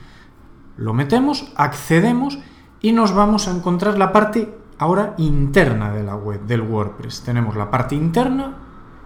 Lo 0.77 0.93
metemos, 0.93 1.51
accedemos 1.55 2.39
y 2.81 2.91
nos 2.91 3.13
vamos 3.13 3.47
a 3.47 3.51
encontrar 3.51 3.97
la 3.97 4.11
parte 4.11 4.57
ahora 4.79 5.13
interna 5.17 5.91
de 5.91 6.03
la 6.03 6.15
web, 6.15 6.41
del 6.45 6.61
WordPress. 6.61 7.21
Tenemos 7.21 7.55
la 7.55 7.69
parte 7.69 7.95
interna 7.95 8.55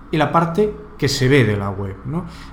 y 0.09 0.17
la 0.17 0.31
parte 0.31 0.73
que 0.97 1.09
se 1.09 1.27
ve 1.27 1.43
de 1.43 1.57
la 1.57 1.69
web. 1.69 1.97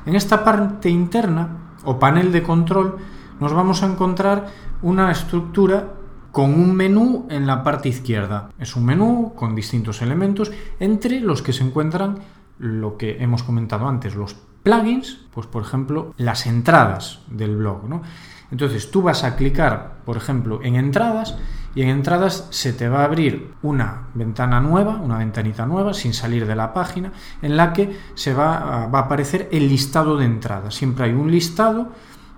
En 0.04 0.16
esta 0.16 0.42
parte 0.42 0.90
interna 0.90 1.76
o 1.84 1.98
panel 1.98 2.32
de 2.32 2.42
control 2.42 2.96
nos 3.38 3.52
vamos 3.52 3.82
a 3.82 3.86
encontrar 3.86 4.46
una 4.82 5.12
estructura 5.12 5.94
con 6.32 6.54
un 6.54 6.74
menú 6.74 7.26
en 7.30 7.46
la 7.46 7.62
parte 7.62 7.90
izquierda. 7.90 8.50
Es 8.58 8.74
un 8.74 8.86
menú 8.86 9.34
con 9.36 9.54
distintos 9.54 10.02
elementos, 10.02 10.50
entre 10.80 11.20
los 11.20 11.42
que 11.42 11.52
se 11.52 11.62
encuentran 11.62 12.20
lo 12.58 12.96
que 12.96 13.22
hemos 13.22 13.42
comentado 13.42 13.86
antes, 13.86 14.14
los 14.14 14.34
plugins, 14.62 15.20
pues 15.32 15.46
por 15.46 15.62
ejemplo, 15.62 16.14
las 16.16 16.46
entradas 16.46 17.20
del 17.28 17.56
blog, 17.56 17.88
¿no? 17.88 18.02
Entonces 18.50 18.90
tú 18.90 19.02
vas 19.02 19.24
a 19.24 19.36
clicar, 19.36 20.02
por 20.04 20.16
ejemplo, 20.16 20.60
en 20.62 20.76
entradas 20.76 21.36
y 21.74 21.82
en 21.82 21.88
entradas 21.88 22.48
se 22.50 22.72
te 22.72 22.88
va 22.88 23.00
a 23.00 23.04
abrir 23.04 23.54
una 23.62 24.08
ventana 24.14 24.60
nueva, 24.60 24.96
una 24.96 25.18
ventanita 25.18 25.66
nueva, 25.66 25.94
sin 25.94 26.12
salir 26.12 26.46
de 26.46 26.54
la 26.54 26.74
página, 26.74 27.12
en 27.40 27.56
la 27.56 27.72
que 27.72 27.98
se 28.14 28.34
va 28.34 28.86
va 28.86 28.98
a 28.98 29.02
aparecer 29.02 29.48
el 29.52 29.68
listado 29.68 30.18
de 30.18 30.26
entradas. 30.26 30.74
Siempre 30.74 31.06
hay 31.06 31.12
un 31.12 31.30
listado 31.30 31.88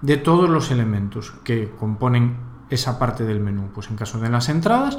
de 0.02 0.16
todos 0.16 0.48
los 0.48 0.70
elementos 0.70 1.32
que 1.42 1.70
componen 1.70 2.53
esa 2.74 2.98
parte 2.98 3.24
del 3.24 3.40
menú. 3.40 3.70
Pues 3.74 3.88
en 3.90 3.96
caso 3.96 4.18
de 4.18 4.28
las 4.28 4.48
entradas, 4.48 4.98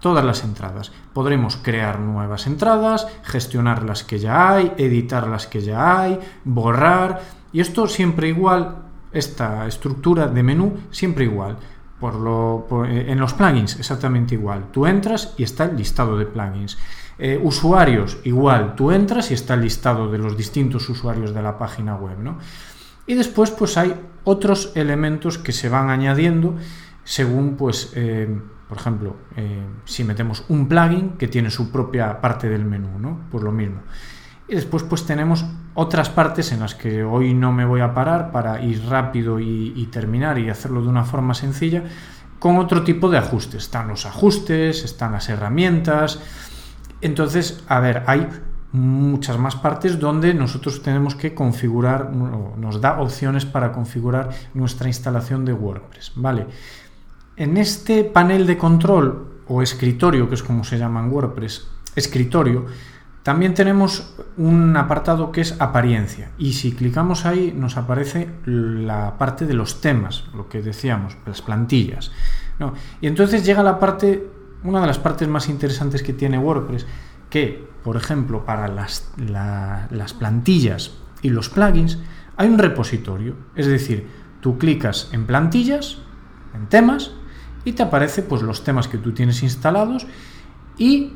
todas 0.00 0.24
las 0.24 0.44
entradas. 0.44 0.92
Podremos 1.12 1.56
crear 1.56 2.00
nuevas 2.00 2.46
entradas, 2.46 3.06
gestionar 3.22 3.82
las 3.82 4.04
que 4.04 4.18
ya 4.18 4.50
hay, 4.50 4.72
editar 4.78 5.26
las 5.26 5.46
que 5.46 5.60
ya 5.60 6.00
hay, 6.00 6.18
borrar. 6.44 7.20
Y 7.52 7.60
esto 7.60 7.86
siempre 7.86 8.28
igual 8.28 8.84
esta 9.12 9.66
estructura 9.66 10.28
de 10.28 10.42
menú 10.42 10.74
siempre 10.90 11.24
igual. 11.24 11.56
Por 11.98 12.14
lo, 12.14 12.66
eh, 12.86 13.06
en 13.08 13.18
los 13.18 13.34
plugins 13.34 13.78
exactamente 13.78 14.34
igual. 14.34 14.66
Tú 14.70 14.86
entras 14.86 15.34
y 15.36 15.42
está 15.42 15.64
el 15.64 15.76
listado 15.76 16.16
de 16.16 16.26
plugins. 16.26 16.78
Eh, 17.18 17.40
usuarios 17.42 18.18
igual. 18.22 18.76
Tú 18.76 18.92
entras 18.92 19.32
y 19.32 19.34
está 19.34 19.54
el 19.54 19.62
listado 19.62 20.08
de 20.08 20.18
los 20.18 20.36
distintos 20.36 20.88
usuarios 20.88 21.34
de 21.34 21.42
la 21.42 21.58
página 21.58 21.96
web. 21.96 22.18
¿no? 22.20 22.38
Y 23.06 23.14
después 23.14 23.50
pues 23.50 23.76
hay 23.76 23.96
otros 24.22 24.70
elementos 24.76 25.38
que 25.38 25.52
se 25.52 25.68
van 25.68 25.90
añadiendo 25.90 26.54
según 27.08 27.56
pues 27.56 27.92
eh, 27.96 28.28
por 28.68 28.76
ejemplo 28.76 29.16
si 29.86 30.04
metemos 30.04 30.44
un 30.50 30.68
plugin 30.68 31.16
que 31.16 31.26
tiene 31.26 31.48
su 31.50 31.72
propia 31.72 32.20
parte 32.20 32.50
del 32.50 32.66
menú. 32.66 32.98
¿no? 32.98 33.20
Pues 33.30 33.42
lo 33.42 33.50
mismo. 33.50 33.80
Y 34.46 34.54
después 34.54 34.82
pues 34.82 35.06
tenemos 35.06 35.46
otras 35.72 36.10
partes 36.10 36.52
en 36.52 36.60
las 36.60 36.74
que 36.74 37.02
hoy 37.02 37.32
no 37.32 37.50
me 37.50 37.64
voy 37.64 37.80
a 37.80 37.94
parar 37.94 38.30
para 38.30 38.60
ir 38.62 38.84
rápido 38.86 39.40
y, 39.40 39.88
terminar 39.90 40.38
y 40.38 40.50
hacerlo 40.50 40.82
de 40.82 40.88
una 40.88 41.04
forma 41.04 41.32
sencilla 41.32 41.84
con 42.38 42.58
otro 42.58 42.84
tipo 42.84 43.08
de 43.08 43.16
ajustes. 43.16 43.64
Están 43.64 43.88
los 43.88 44.04
ajustes, 44.04 44.84
están 44.84 45.12
las 45.12 45.30
herramientas. 45.30 46.20
Entonces, 47.00 47.64
a 47.68 47.80
ver, 47.80 48.02
hay 48.06 48.28
muchas 48.72 49.38
más 49.38 49.56
partes 49.56 49.98
donde 49.98 50.34
nosotros 50.34 50.82
tenemos 50.82 51.14
que 51.14 51.34
configurar, 51.34 52.12
nos 52.12 52.82
da 52.82 53.00
opciones 53.00 53.46
para 53.46 53.72
configurar 53.72 54.28
nuestra 54.52 54.88
instalación 54.88 55.46
de 55.46 55.54
WordPress. 55.54 56.12
Vale. 56.16 56.46
En 57.38 57.56
este 57.56 58.02
panel 58.02 58.48
de 58.48 58.58
control 58.58 59.44
o 59.46 59.62
escritorio, 59.62 60.28
que 60.28 60.34
es 60.34 60.42
como 60.42 60.64
se 60.64 60.76
llama 60.76 60.98
en 60.98 61.12
WordPress, 61.12 61.68
escritorio, 61.94 62.66
también 63.22 63.54
tenemos 63.54 64.16
un 64.36 64.76
apartado 64.76 65.30
que 65.30 65.42
es 65.42 65.60
apariencia 65.60 66.32
y 66.36 66.54
si 66.54 66.72
clicamos 66.72 67.26
ahí 67.26 67.54
nos 67.54 67.76
aparece 67.76 68.28
la 68.44 69.16
parte 69.18 69.46
de 69.46 69.54
los 69.54 69.80
temas, 69.80 70.24
lo 70.34 70.48
que 70.48 70.62
decíamos, 70.62 71.16
las 71.26 71.40
plantillas. 71.40 72.10
Y 73.00 73.06
entonces 73.06 73.46
llega 73.46 73.62
la 73.62 73.78
parte, 73.78 74.26
una 74.64 74.80
de 74.80 74.88
las 74.88 74.98
partes 74.98 75.28
más 75.28 75.48
interesantes 75.48 76.02
que 76.02 76.14
tiene 76.14 76.40
WordPress, 76.40 76.86
que 77.30 77.68
por 77.84 77.96
ejemplo 77.96 78.44
para 78.44 78.66
las, 78.66 79.12
las 79.16 80.12
plantillas 80.12 80.90
y 81.22 81.28
los 81.28 81.50
plugins 81.50 82.00
hay 82.36 82.48
un 82.48 82.58
repositorio, 82.58 83.36
es 83.54 83.68
decir, 83.68 84.08
tú 84.40 84.58
clicas 84.58 85.08
en 85.12 85.24
plantillas, 85.24 85.98
en 86.52 86.66
temas 86.66 87.12
y 87.68 87.72
te 87.72 87.82
aparece 87.82 88.22
pues 88.22 88.40
los 88.40 88.64
temas 88.64 88.88
que 88.88 88.96
tú 88.96 89.12
tienes 89.12 89.42
instalados 89.42 90.06
y 90.78 91.12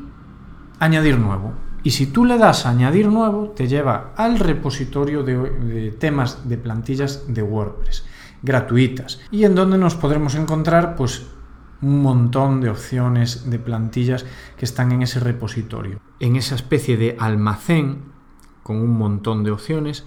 añadir 0.79 1.19
nuevo. 1.19 1.55
Y 1.83 1.93
si 1.93 2.07
tú 2.07 2.27
le 2.27 2.37
das 2.37 2.67
añadir 2.67 3.09
nuevo, 3.09 3.49
te 3.57 3.67
lleva 3.67 4.13
al 4.17 4.39
repositorio 4.39 5.23
de, 5.23 5.97
temas 5.99 6.47
de 6.47 6.59
plantillas 6.59 7.25
de 7.27 7.43
WordPress 7.43 8.05
gratuitas 8.43 9.21
y 9.31 9.45
en 9.45 9.55
donde 9.55 9.79
nos 9.79 9.95
podremos 9.95 10.35
encontrar 10.35 10.95
pues 10.95 11.27
un 11.81 12.03
montón 12.03 12.61
de 12.61 12.69
opciones 12.69 13.49
de 13.49 13.59
plantillas 13.59 14.27
que 14.59 14.67
están 14.67 14.93
en 14.93 15.03
ese 15.03 15.21
repositorio. 15.21 16.01
En 16.21 16.37
esa 16.37 16.55
especie 16.55 16.99
de 16.99 17.17
almacén 17.19 18.13
con 18.63 18.77
un 18.77 18.99
montón 18.99 19.43
de 19.43 19.53
opciones 19.53 20.05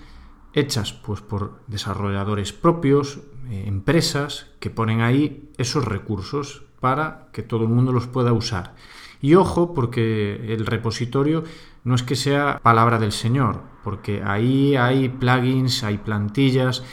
hechas 0.54 0.94
pues 0.94 1.22
por 1.22 1.60
desarrolladores 1.68 2.54
propios, 2.54 3.20
eh, 3.50 3.66
empresas 3.68 4.48
que 4.60 4.70
ponen 4.70 5.02
ahí 5.02 5.50
esos 5.58 5.86
recursos 5.86 6.64
para 6.80 7.30
que 7.32 7.44
todo 7.44 7.64
el 7.64 7.70
mundo 7.70 7.92
los 7.92 8.08
pueda 8.08 8.34
usar. 8.34 8.76
Y 9.22 9.36
ojo, 9.36 9.74
porque 9.74 10.54
el 10.54 10.66
repositorio 10.66 11.44
no 11.84 11.96
es 11.96 12.04
que 12.04 12.16
sea 12.16 12.60
palabra 12.62 13.00
del 13.00 13.12
Señor, 13.12 13.62
porque 13.84 14.22
ahí 14.24 14.76
hay 14.76 15.10
plugins, 15.10 15.84
hay 15.84 15.98
plantillas 15.98 16.84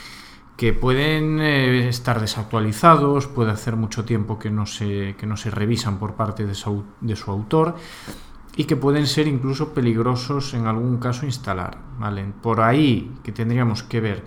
que 0.57 0.73
pueden 0.73 1.39
eh, 1.41 1.89
estar 1.89 2.21
desactualizados, 2.21 3.27
puede 3.27 3.51
hacer 3.51 3.75
mucho 3.75 4.05
tiempo 4.05 4.37
que 4.37 4.51
no 4.51 4.65
se, 4.65 5.15
que 5.17 5.25
no 5.25 5.35
se 5.35 5.49
revisan 5.49 5.97
por 5.97 6.13
parte 6.15 6.45
de 6.45 6.53
su, 6.53 6.85
autor 7.27 7.75
y 8.55 8.65
que 8.65 8.75
pueden 8.75 9.07
ser 9.07 9.27
incluso 9.27 9.73
peligrosos 9.73 10.53
en 10.53 10.67
algún 10.67 10.97
caso 10.97 11.25
instalar. 11.25 11.79
¿vale? 11.97 12.31
Por 12.41 12.61
ahí 12.61 13.11
que 13.23 13.31
tendríamos 13.31 13.83
que 13.83 13.99
ver 13.99 14.23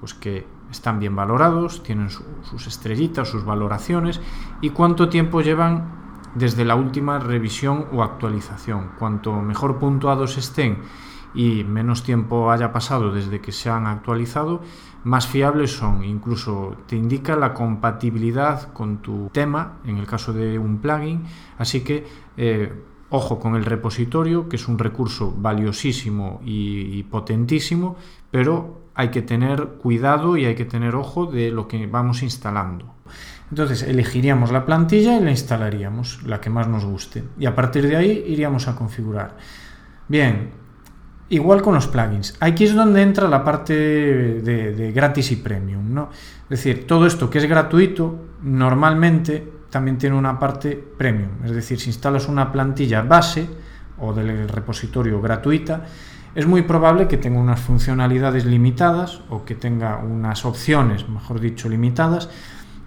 pues 0.00 0.14
que 0.14 0.46
están 0.70 1.00
bien 1.00 1.16
valorados, 1.16 1.82
tienen 1.82 2.10
sus 2.10 2.66
estrellitas, 2.66 3.28
sus 3.28 3.44
valoraciones 3.44 4.20
y 4.60 4.70
cuánto 4.70 5.08
tiempo 5.08 5.40
llevan 5.40 5.98
desde 6.34 6.64
la 6.64 6.74
última 6.74 7.18
revisión 7.18 7.86
o 7.92 8.02
actualización. 8.02 8.92
Cuanto 8.98 9.40
mejor 9.40 9.78
puntuados 9.78 10.36
estén 10.36 10.78
y 11.34 11.64
menos 11.64 12.02
tiempo 12.02 12.50
haya 12.50 12.72
pasado 12.72 13.12
desde 13.12 13.40
que 13.40 13.52
se 13.52 13.70
han 13.70 13.86
actualizado, 13.86 14.62
más 15.04 15.26
fiables 15.26 15.72
son. 15.72 16.04
Incluso 16.04 16.76
te 16.86 16.96
indica 16.96 17.36
la 17.36 17.54
compatibilidad 17.54 18.72
con 18.72 18.98
tu 18.98 19.28
tema, 19.32 19.78
en 19.84 19.98
el 19.98 20.06
caso 20.06 20.32
de 20.32 20.58
un 20.58 20.78
plugin. 20.78 21.24
Así 21.58 21.82
que 21.82 22.06
eh, 22.36 22.72
ojo 23.10 23.38
con 23.38 23.56
el 23.56 23.64
repositorio, 23.64 24.48
que 24.48 24.56
es 24.56 24.68
un 24.68 24.78
recurso 24.78 25.34
valiosísimo 25.36 26.40
y 26.44 27.02
potentísimo, 27.04 27.96
pero 28.30 28.77
hay 28.98 29.10
que 29.10 29.22
tener 29.22 29.64
cuidado 29.80 30.36
y 30.36 30.44
hay 30.44 30.56
que 30.56 30.64
tener 30.64 30.96
ojo 30.96 31.26
de 31.26 31.52
lo 31.52 31.68
que 31.68 31.86
vamos 31.86 32.24
instalando. 32.24 32.96
Entonces 33.48 33.84
elegiríamos 33.84 34.50
la 34.50 34.66
plantilla 34.66 35.16
y 35.16 35.22
la 35.22 35.30
instalaríamos, 35.30 36.24
la 36.24 36.40
que 36.40 36.50
más 36.50 36.66
nos 36.66 36.84
guste. 36.84 37.22
Y 37.38 37.46
a 37.46 37.54
partir 37.54 37.86
de 37.86 37.94
ahí 37.94 38.24
iríamos 38.26 38.66
a 38.66 38.74
configurar. 38.74 39.36
Bien, 40.08 40.50
igual 41.28 41.62
con 41.62 41.76
los 41.76 41.86
plugins. 41.86 42.36
Aquí 42.40 42.64
es 42.64 42.74
donde 42.74 43.00
entra 43.02 43.28
la 43.28 43.44
parte 43.44 43.72
de, 43.72 44.92
gratis 44.92 45.30
y 45.30 45.36
premium. 45.36 45.94
¿no? 45.94 46.10
Es 46.50 46.64
decir, 46.64 46.84
todo 46.84 47.06
esto 47.06 47.30
que 47.30 47.38
es 47.38 47.48
gratuito, 47.48 48.18
normalmente 48.42 49.48
también 49.70 49.96
tiene 49.96 50.16
una 50.16 50.40
parte 50.40 50.72
premium. 50.72 51.30
Es 51.44 51.52
decir, 51.52 51.78
si 51.78 51.90
instalas 51.90 52.26
una 52.26 52.50
plantilla 52.50 53.02
base 53.02 53.48
o 53.98 54.12
del 54.12 54.48
repositorio 54.48 55.20
gratuita, 55.20 55.84
es 56.34 56.46
muy 56.46 56.62
probable 56.62 57.08
que 57.08 57.16
tenga 57.16 57.40
unas 57.40 57.60
funcionalidades 57.60 58.44
limitadas 58.44 59.20
o 59.28 59.44
que 59.44 59.54
tenga 59.54 59.98
unas 59.98 60.44
opciones, 60.44 61.08
mejor 61.08 61.40
dicho, 61.40 61.68
limitadas 61.68 62.28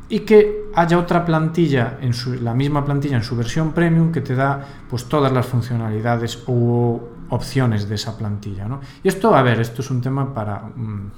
y 0.10 0.20
que 0.20 0.66
haya 0.76 1.00
otra 1.00 1.26
plantilla, 1.26 1.98
en 2.02 2.14
la 2.44 2.54
misma 2.54 2.84
plantilla 2.84 3.16
en 3.16 3.24
su 3.24 3.36
versión 3.36 3.72
premium 3.72 4.12
que 4.12 4.20
te 4.22 4.36
da 4.36 4.66
pues 4.90 5.06
todas 5.06 5.32
las 5.32 5.46
funcionalidades 5.46 6.44
o 6.48 7.02
opciones 7.32 7.90
de 7.90 7.96
esa 7.96 8.18
plantilla. 8.18 8.68
¿no? 8.68 8.82
Y 9.04 9.08
esto, 9.08 9.36
a 9.36 9.42
ver, 9.42 9.60
esto 9.60 9.82
es 9.82 9.90
un 9.90 10.02
tema 10.02 10.34
para, 10.34 10.60
mm, 10.60 11.12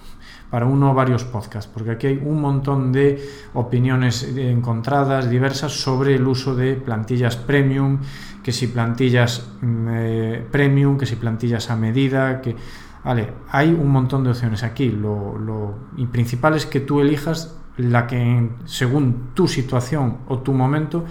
para 0.49 0.65
uno 0.65 0.91
o 0.91 0.93
varios 0.93 1.23
podcasts, 1.25 1.69
porque 1.71 1.91
aquí 1.91 2.07
hay 2.07 2.21
un 2.23 2.39
montón 2.39 2.91
de 2.91 3.21
opiniones 3.53 4.23
encontradas, 4.23 5.29
diversas, 5.29 5.73
sobre 5.73 6.15
el 6.15 6.27
uso 6.27 6.55
de 6.55 6.75
plantillas 6.75 7.35
premium, 7.35 7.99
que 8.43 8.51
si 8.51 8.67
plantillas 8.67 9.49
mm, 9.61 9.87
eh, 9.89 10.47
premium, 10.51 10.97
que 10.97 11.05
si 11.05 11.15
plantillas 11.15 11.69
a 11.69 11.75
medida, 11.75 12.41
que... 12.41 12.55
Vale, 13.03 13.33
hay 13.49 13.73
un 13.73 13.89
montón 13.89 14.23
de 14.23 14.29
opciones 14.29 14.63
aquí. 14.63 14.89
Lo, 14.89 15.37
lo 15.37 15.75
principal 16.09 16.55
es 16.55 16.65
que 16.65 16.79
tú 16.79 17.01
elijas 17.01 17.57
la 17.75 18.07
que 18.07 18.49
según 18.63 19.31
tu 19.33 19.47
situación 19.47 20.19
o 20.29 20.39
tu 20.39 20.53
momento 20.53 21.03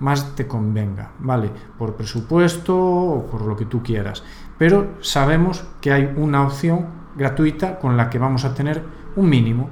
más 0.00 0.34
te 0.34 0.46
convenga, 0.46 1.10
¿vale? 1.20 1.50
Por 1.78 1.94
presupuesto 1.94 2.76
o 2.76 3.26
por 3.26 3.42
lo 3.42 3.56
que 3.56 3.66
tú 3.66 3.82
quieras. 3.82 4.22
Pero 4.58 4.94
sabemos 5.00 5.64
que 5.80 5.92
hay 5.92 6.12
una 6.16 6.42
opción 6.42 6.86
gratuita 7.16 7.78
con 7.78 7.96
la 7.96 8.10
que 8.10 8.18
vamos 8.18 8.44
a 8.44 8.54
tener 8.54 8.82
un 9.16 9.28
mínimo, 9.28 9.70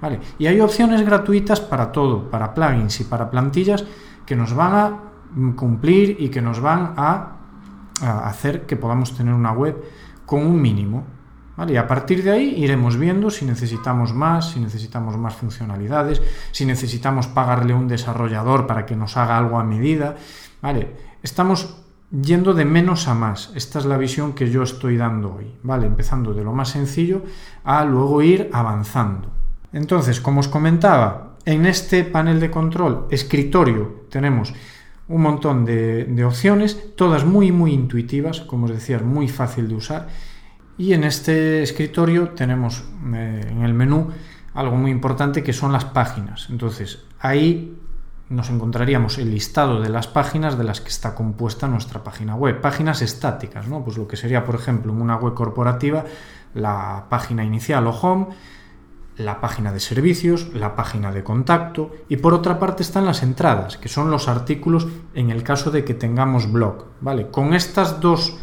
¿vale? 0.00 0.20
Y 0.38 0.46
hay 0.46 0.60
opciones 0.60 1.04
gratuitas 1.04 1.60
para 1.60 1.90
todo, 1.92 2.30
para 2.30 2.54
plugins 2.54 3.00
y 3.00 3.04
para 3.04 3.30
plantillas 3.30 3.84
que 4.24 4.36
nos 4.36 4.54
van 4.54 4.74
a 4.74 5.00
cumplir 5.56 6.16
y 6.20 6.28
que 6.28 6.40
nos 6.40 6.60
van 6.60 6.94
a, 6.96 7.36
a 8.00 8.28
hacer 8.28 8.66
que 8.66 8.76
podamos 8.76 9.16
tener 9.16 9.34
una 9.34 9.52
web 9.52 9.82
con 10.24 10.46
un 10.46 10.60
mínimo, 10.60 11.04
y 11.68 11.76
a 11.76 11.86
partir 11.86 12.24
de 12.24 12.32
ahí 12.32 12.54
iremos 12.56 12.96
viendo 12.96 13.30
si 13.30 13.44
necesitamos 13.44 14.12
más, 14.12 14.50
si 14.50 14.60
necesitamos 14.60 15.16
más 15.16 15.34
funcionalidades, 15.34 16.20
si 16.50 16.66
necesitamos 16.66 17.28
pagarle 17.28 17.74
un 17.74 17.86
desarrollador 17.86 18.66
para 18.66 18.84
que 18.86 18.96
nos 18.96 19.16
haga 19.16 19.38
algo 19.38 19.58
a 19.58 19.64
medida. 19.64 20.16
¿vale? 20.60 20.90
Estamos 21.22 21.76
yendo 22.10 22.54
de 22.54 22.64
menos 22.64 23.06
a 23.06 23.14
más. 23.14 23.52
Esta 23.54 23.78
es 23.78 23.84
la 23.84 23.96
visión 23.96 24.32
que 24.32 24.50
yo 24.50 24.64
estoy 24.64 24.96
dando 24.96 25.34
hoy. 25.34 25.54
¿vale? 25.62 25.86
Empezando 25.86 26.34
de 26.34 26.42
lo 26.42 26.52
más 26.52 26.70
sencillo 26.70 27.22
a 27.62 27.84
luego 27.84 28.20
ir 28.22 28.50
avanzando. 28.52 29.28
Entonces, 29.72 30.20
como 30.20 30.40
os 30.40 30.48
comentaba, 30.48 31.36
en 31.44 31.66
este 31.66 32.02
panel 32.02 32.40
de 32.40 32.50
control 32.50 33.06
escritorio 33.10 34.06
tenemos 34.10 34.54
un 35.06 35.22
montón 35.22 35.64
de, 35.64 36.04
de 36.04 36.24
opciones, 36.24 36.96
todas 36.96 37.24
muy 37.24 37.52
muy 37.52 37.72
intuitivas, 37.72 38.40
como 38.40 38.64
os 38.64 38.72
decía, 38.72 38.98
muy 39.00 39.28
fácil 39.28 39.68
de 39.68 39.74
usar 39.74 40.08
y 40.76 40.92
en 40.92 41.04
este 41.04 41.62
escritorio 41.62 42.30
tenemos 42.30 42.84
eh, 43.14 43.46
en 43.48 43.62
el 43.62 43.74
menú 43.74 44.08
algo 44.54 44.76
muy 44.76 44.90
importante 44.90 45.42
que 45.42 45.52
son 45.52 45.72
las 45.72 45.84
páginas. 45.84 46.48
Entonces 46.50 47.04
ahí 47.20 47.76
nos 48.28 48.50
encontraríamos 48.50 49.18
el 49.18 49.30
listado 49.30 49.80
de 49.80 49.88
las 49.88 50.06
páginas 50.06 50.56
de 50.56 50.64
las 50.64 50.80
que 50.80 50.88
está 50.88 51.14
compuesta 51.14 51.68
nuestra 51.68 52.02
página 52.02 52.34
web. 52.34 52.60
Páginas 52.60 53.02
estáticas, 53.02 53.68
¿no? 53.68 53.84
Pues 53.84 53.98
lo 53.98 54.08
que 54.08 54.16
sería, 54.16 54.44
por 54.44 54.54
ejemplo, 54.54 54.92
en 54.92 55.00
una 55.00 55.16
web 55.16 55.34
corporativa, 55.34 56.04
la 56.54 57.06
página 57.08 57.44
inicial 57.44 57.86
o 57.86 57.90
home, 57.90 58.28
la 59.16 59.40
página 59.40 59.72
de 59.72 59.80
servicios, 59.80 60.52
la 60.54 60.74
página 60.74 61.12
de 61.12 61.22
contacto 61.22 61.92
y 62.08 62.16
por 62.16 62.34
otra 62.34 62.58
parte 62.58 62.82
están 62.82 63.04
las 63.06 63.22
entradas, 63.22 63.76
que 63.76 63.88
son 63.88 64.10
los 64.10 64.28
artículos 64.28 64.88
en 65.14 65.30
el 65.30 65.42
caso 65.42 65.70
de 65.70 65.84
que 65.84 65.94
tengamos 65.94 66.50
blog, 66.50 66.86
¿vale? 67.00 67.30
Con 67.30 67.54
estas 67.54 68.00
dos 68.00 68.38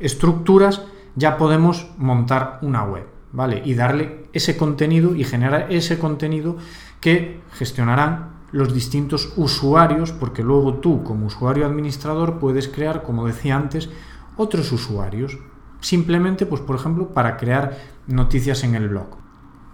estructuras 0.00 0.82
ya 1.16 1.36
podemos 1.36 1.88
montar 1.98 2.58
una 2.62 2.84
web, 2.84 3.06
¿vale? 3.32 3.62
Y 3.64 3.74
darle 3.74 4.26
ese 4.32 4.56
contenido 4.56 5.14
y 5.16 5.24
generar 5.24 5.66
ese 5.72 5.98
contenido 5.98 6.56
que 7.00 7.40
gestionarán 7.52 8.36
los 8.52 8.72
distintos 8.72 9.32
usuarios, 9.36 10.12
porque 10.12 10.42
luego 10.42 10.74
tú 10.74 11.02
como 11.02 11.26
usuario 11.26 11.66
administrador 11.66 12.38
puedes 12.38 12.68
crear, 12.68 13.02
como 13.02 13.26
decía 13.26 13.56
antes, 13.56 13.90
otros 14.36 14.70
usuarios, 14.70 15.38
simplemente 15.80 16.46
pues 16.46 16.60
por 16.60 16.76
ejemplo 16.76 17.08
para 17.08 17.36
crear 17.36 17.76
noticias 18.06 18.62
en 18.64 18.74
el 18.74 18.88
blog 18.88 19.26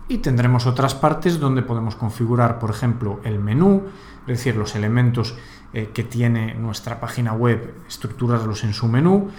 y 0.09 0.19
tendremos 0.19 0.67
otras 0.67 0.95
partes 0.95 1.39
donde 1.39 1.63
podemos 1.63 1.97
configurar, 1.97 2.59
por 2.59 2.71
ejemplo, 2.71 3.21
el 3.25 3.39
menú, 3.39 3.85
es 4.27 4.39
decir, 4.39 4.57
los 4.57 4.75
elementos 4.75 5.35
eh, 5.73 5.91
que 5.95 6.05
tiene 6.05 6.55
nuestra 6.55 7.01
página 7.01 7.33
web, 7.33 7.75
estructurarlos 7.89 8.65
en 8.65 8.75
su 8.75 8.89
menú. 8.89 9.31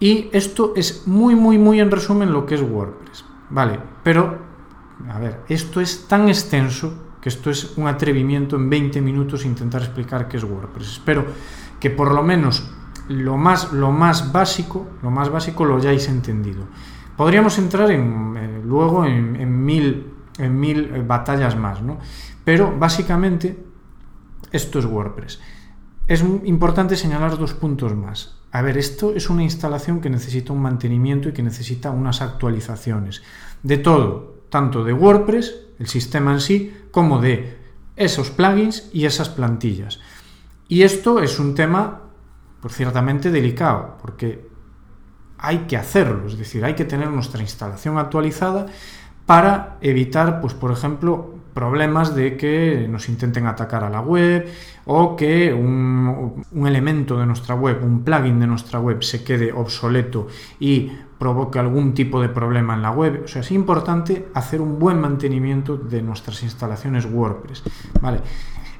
Y 0.00 0.28
esto 0.32 0.72
es 0.76 1.06
muy, 1.06 1.34
muy, 1.34 1.58
muy 1.58 1.80
en 1.80 1.90
resumen 1.90 2.32
lo 2.32 2.46
que 2.46 2.56
es 2.56 2.62
WordPress. 2.62 3.24
Vale, 3.50 3.78
pero, 4.02 4.38
a 5.08 5.18
ver, 5.18 5.40
esto 5.48 5.80
es 5.80 6.08
tan 6.08 6.28
extenso 6.28 6.92
que 7.20 7.28
esto 7.28 7.50
es 7.50 7.78
un 7.78 7.86
atrevimiento 7.86 8.56
en 8.56 8.68
20 8.68 9.00
minutos 9.00 9.44
intentar 9.44 9.82
explicar 9.82 10.28
qué 10.28 10.36
es 10.36 10.44
WordPress. 10.44 10.88
Espero 10.88 11.24
que 11.80 11.90
por 11.90 12.12
lo 12.12 12.22
menos 12.22 12.70
lo 13.08 13.36
más, 13.36 13.72
lo 13.72 13.92
más 13.92 14.32
básico, 14.32 14.86
lo 15.02 15.10
más 15.10 15.30
básico 15.30 15.64
lo 15.64 15.76
hayáis 15.76 16.08
entendido. 16.08 16.64
Podríamos 17.16 17.58
entrar 17.58 17.90
en, 17.90 18.36
eh, 18.36 18.62
luego 18.64 19.04
en, 19.04 19.64
mil, 19.64 20.12
en 20.38 20.58
mil 20.58 20.90
eh, 20.92 21.02
batallas 21.06 21.56
más, 21.56 21.80
¿no? 21.80 21.98
Pero 22.44 22.76
básicamente 22.78 23.64
esto 24.50 24.78
es 24.78 24.84
WordPress. 24.84 25.40
Es 26.06 26.22
importante 26.44 26.96
señalar 26.96 27.38
dos 27.38 27.54
puntos 27.54 27.94
más. 27.94 28.38
A 28.54 28.62
ver, 28.62 28.78
esto 28.78 29.16
es 29.16 29.30
una 29.30 29.42
instalación 29.42 30.00
que 30.00 30.08
necesita 30.08 30.52
un 30.52 30.62
mantenimiento 30.62 31.28
y 31.28 31.32
que 31.32 31.42
necesita 31.42 31.90
unas 31.90 32.22
actualizaciones. 32.22 33.20
De 33.64 33.78
todo, 33.78 34.44
tanto 34.48 34.84
de 34.84 34.92
WordPress, 34.92 35.56
el 35.80 35.88
sistema 35.88 36.32
en 36.32 36.40
sí, 36.40 36.72
como 36.92 37.20
de 37.20 37.58
esos 37.96 38.30
plugins 38.30 38.88
y 38.92 39.06
esas 39.06 39.28
plantillas. 39.28 39.98
Y 40.68 40.82
esto 40.82 41.18
es 41.18 41.40
un 41.40 41.56
tema, 41.56 42.02
por 42.60 42.70
ciertamente, 42.70 43.32
delicado, 43.32 43.98
porque 44.00 44.48
hay 45.36 45.66
que 45.66 45.76
hacerlo, 45.76 46.28
es 46.28 46.38
decir, 46.38 46.64
hay 46.64 46.76
que 46.76 46.84
tener 46.84 47.10
nuestra 47.10 47.42
instalación 47.42 47.98
actualizada 47.98 48.66
para 49.26 49.78
evitar, 49.80 50.40
pues 50.40 50.54
por 50.54 50.70
ejemplo, 50.70 51.33
problemas 51.54 52.14
de 52.14 52.36
que 52.36 52.86
nos 52.90 53.08
intenten 53.08 53.46
atacar 53.46 53.84
a 53.84 53.90
la 53.90 54.00
web 54.00 54.50
o 54.86 55.16
que 55.16 55.54
un, 55.54 56.44
elemento 56.66 57.16
de 57.16 57.26
nuestra 57.26 57.54
web, 57.54 57.82
un 57.82 58.02
plugin 58.02 58.40
de 58.40 58.46
nuestra 58.46 58.80
web 58.80 59.02
se 59.02 59.22
quede 59.22 59.52
obsoleto 59.52 60.26
y 60.58 60.90
provoque 61.16 61.58
algún 61.58 61.94
tipo 61.94 62.20
de 62.20 62.28
problema 62.28 62.74
en 62.74 62.82
la 62.82 62.90
web. 62.90 63.22
O 63.24 63.28
sea, 63.28 63.40
es 63.40 63.52
importante 63.52 64.28
hacer 64.34 64.60
un 64.60 64.78
buen 64.78 65.00
mantenimiento 65.00 65.76
de 65.76 66.02
nuestras 66.02 66.42
instalaciones 66.42 67.06
WordPress. 67.06 67.62
¿vale? 68.00 68.20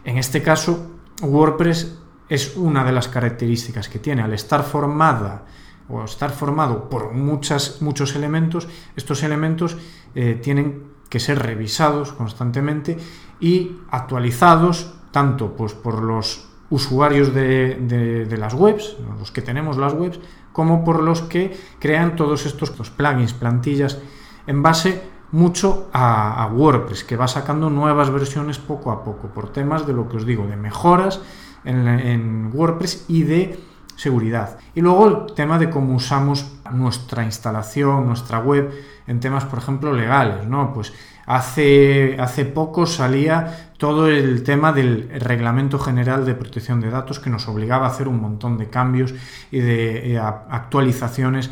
En 0.04 0.18
este 0.18 0.42
caso, 0.42 0.98
WordPress 1.22 1.98
es 2.28 2.56
una 2.56 2.84
de 2.84 2.92
las 2.92 3.08
características 3.08 3.88
que 3.88 4.00
tiene 4.00 4.22
al 4.22 4.34
estar 4.34 4.64
formada 4.64 5.44
o 5.88 6.04
estar 6.04 6.30
formado 6.30 6.88
por 6.88 7.12
muchas, 7.12 7.82
muchos 7.82 8.16
elementos, 8.16 8.66
estos 8.96 9.22
elementos 9.22 9.76
eh, 10.14 10.40
tienen 10.42 10.93
que 11.08 11.20
ser 11.20 11.38
revisados 11.38 12.12
constantemente 12.12 12.96
y 13.40 13.78
actualizados 13.90 14.94
tanto 15.10 15.54
pues, 15.56 15.74
por 15.74 16.02
los 16.02 16.48
usuarios 16.70 17.32
de, 17.32 18.36
las 18.38 18.54
webs, 18.54 18.96
los 19.18 19.30
que 19.30 19.42
tenemos 19.42 19.76
las 19.76 19.92
webs, 19.92 20.18
como 20.52 20.84
por 20.84 21.02
los 21.02 21.22
que 21.22 21.56
crean 21.78 22.16
todos 22.16 22.46
estos, 22.46 22.70
plugins, 22.90 23.32
plantillas, 23.32 23.98
en 24.46 24.62
base 24.62 25.02
mucho 25.30 25.88
a, 25.92 26.48
WordPress, 26.52 27.04
que 27.04 27.16
va 27.16 27.28
sacando 27.28 27.70
nuevas 27.70 28.10
versiones 28.10 28.58
poco 28.58 28.90
a 28.90 29.04
poco, 29.04 29.28
por 29.28 29.52
temas 29.52 29.86
de 29.86 29.92
lo 29.92 30.08
que 30.08 30.16
os 30.16 30.26
digo, 30.26 30.46
de 30.46 30.56
mejoras 30.56 31.20
en 31.64 32.50
WordPress 32.52 33.06
y 33.08 33.22
de 33.22 33.58
seguridad. 33.96 34.58
Y 34.74 34.80
luego 34.80 35.26
el 35.26 35.34
tema 35.34 35.58
de 35.58 35.70
cómo 35.70 35.94
usamos 35.94 36.46
nuestra 36.72 37.24
instalación, 37.24 38.06
nuestra 38.06 38.38
web 38.38 38.70
en 39.06 39.20
temas, 39.20 39.44
por 39.44 39.58
ejemplo, 39.58 39.92
legales, 39.92 40.46
¿no? 40.46 40.72
Pues 40.72 40.92
hace, 41.26 42.16
hace 42.18 42.44
poco 42.44 42.86
salía 42.86 43.72
todo 43.78 44.08
el 44.08 44.42
tema 44.42 44.72
del 44.72 45.08
Reglamento 45.20 45.78
General 45.78 46.24
de 46.24 46.34
Protección 46.34 46.80
de 46.80 46.90
Datos 46.90 47.20
que 47.20 47.30
nos 47.30 47.48
obligaba 47.48 47.86
a 47.86 47.90
hacer 47.90 48.08
un 48.08 48.20
montón 48.20 48.56
de 48.58 48.68
cambios 48.70 49.14
y 49.50 49.60
de 49.60 50.14
eh, 50.14 50.18
actualizaciones 50.18 51.50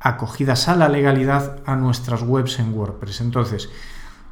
acogidas 0.00 0.68
a 0.68 0.76
la 0.76 0.88
legalidad 0.88 1.62
a 1.66 1.76
nuestras 1.76 2.22
webs 2.22 2.58
en 2.58 2.74
WordPress. 2.74 3.20
Entonces, 3.20 3.70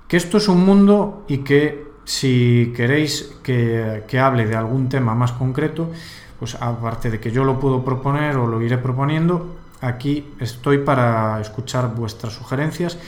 que 0.08 0.16
esto 0.16 0.36
es 0.38 0.48
un 0.48 0.64
mundo 0.64 1.24
y 1.28 1.38
que 1.38 1.90
si 2.04 2.72
queréis 2.76 3.34
que, 3.42 4.04
que 4.06 4.18
hable 4.18 4.46
de 4.46 4.56
algún 4.56 4.88
tema 4.88 5.14
más 5.14 5.32
concreto, 5.32 5.90
pues 6.42 6.56
aparte 6.56 7.08
de 7.08 7.20
que 7.20 7.30
yo 7.30 7.44
lo 7.44 7.60
puedo 7.60 7.84
proponer 7.84 8.36
o 8.36 8.48
lo 8.48 8.60
iré 8.60 8.76
proponiendo, 8.76 9.54
aquí 9.80 10.34
estoy 10.40 10.78
para 10.78 11.40
escuchar 11.40 11.94
vuestras 11.94 12.32
sugerencias. 12.32 12.98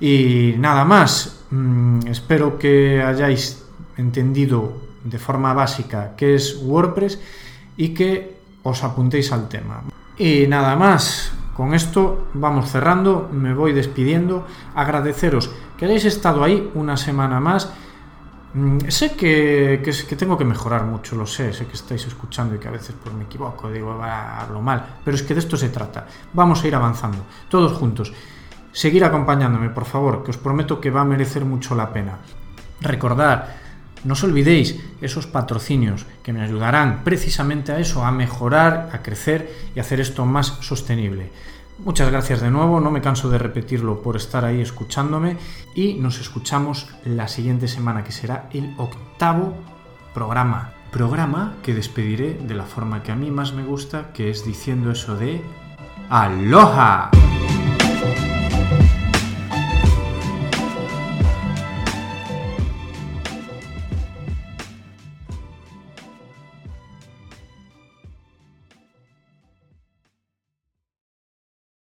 Y 0.00 0.54
nada 0.56 0.86
más. 0.86 1.42
Mm, 1.50 2.06
espero 2.06 2.58
que 2.58 3.02
hayáis 3.02 3.62
entendido 3.98 4.78
de 5.04 5.18
forma 5.18 5.52
básica 5.52 6.14
qué 6.16 6.36
es 6.36 6.58
WordPress 6.62 7.20
y 7.76 7.90
que 7.90 8.38
os 8.62 8.82
apuntéis 8.82 9.30
al 9.30 9.50
tema. 9.50 9.82
Y 10.16 10.46
nada 10.46 10.74
más, 10.74 11.32
con 11.54 11.74
esto 11.74 12.28
vamos 12.32 12.70
cerrando, 12.70 13.28
me 13.30 13.52
voy 13.52 13.74
despidiendo, 13.74 14.46
agradeceros 14.74 15.50
que 15.76 15.84
hayáis 15.84 16.06
estado 16.06 16.42
ahí 16.42 16.70
una 16.72 16.96
semana 16.96 17.40
más 17.40 17.74
Mm, 18.52 18.88
sé 18.88 19.14
que, 19.14 19.80
que, 19.84 20.16
tengo 20.16 20.36
que 20.36 20.44
mejorar 20.44 20.84
mucho, 20.84 21.14
lo 21.14 21.26
sé, 21.26 21.52
sé 21.52 21.66
que 21.66 21.74
estáis 21.74 22.04
escuchando 22.06 22.54
y 22.54 22.58
que 22.58 22.66
a 22.66 22.72
veces 22.72 22.96
pues, 23.00 23.14
me 23.14 23.24
equivoco, 23.24 23.70
digo, 23.70 23.92
hablo 24.02 24.60
mal, 24.60 24.98
pero 25.04 25.14
es 25.14 25.22
que 25.22 25.34
de 25.34 25.40
esto 25.40 25.56
se 25.56 25.68
trata. 25.68 26.06
Vamos 26.32 26.64
a 26.64 26.66
ir 26.66 26.74
avanzando, 26.74 27.24
todos 27.48 27.72
juntos. 27.72 28.12
Seguir 28.72 29.04
acompañándome, 29.04 29.70
por 29.70 29.84
favor, 29.84 30.24
que 30.24 30.30
os 30.30 30.36
prometo 30.36 30.80
que 30.80 30.90
va 30.90 31.02
a 31.02 31.04
merecer 31.04 31.44
mucho 31.44 31.74
la 31.74 31.92
pena. 31.92 32.18
Recordar, 32.80 33.56
no 34.02 34.14
os 34.14 34.24
olvidéis 34.24 34.80
esos 35.00 35.26
patrocinios 35.26 36.06
que 36.22 36.32
me 36.32 36.42
ayudarán 36.42 37.04
precisamente 37.04 37.72
a 37.72 37.78
eso, 37.78 38.04
a 38.04 38.10
mejorar, 38.10 38.90
a 38.92 39.02
crecer 39.02 39.52
y 39.74 39.80
hacer 39.80 40.00
esto 40.00 40.24
más 40.24 40.58
sostenible. 40.60 41.30
Muchas 41.84 42.10
gracias 42.10 42.42
de 42.42 42.50
nuevo, 42.50 42.78
no 42.78 42.90
me 42.90 43.00
canso 43.00 43.30
de 43.30 43.38
repetirlo 43.38 44.02
por 44.02 44.14
estar 44.14 44.44
ahí 44.44 44.60
escuchándome 44.60 45.38
y 45.74 45.94
nos 45.94 46.20
escuchamos 46.20 46.88
la 47.04 47.26
siguiente 47.26 47.68
semana 47.68 48.04
que 48.04 48.12
será 48.12 48.50
el 48.52 48.74
octavo 48.76 49.54
programa. 50.12 50.74
Programa 50.92 51.54
que 51.62 51.72
despediré 51.72 52.34
de 52.34 52.54
la 52.54 52.64
forma 52.64 53.02
que 53.02 53.12
a 53.12 53.16
mí 53.16 53.30
más 53.30 53.54
me 53.54 53.64
gusta, 53.64 54.12
que 54.12 54.28
es 54.28 54.44
diciendo 54.44 54.90
eso 54.90 55.16
de 55.16 55.40
aloha. 56.10 57.10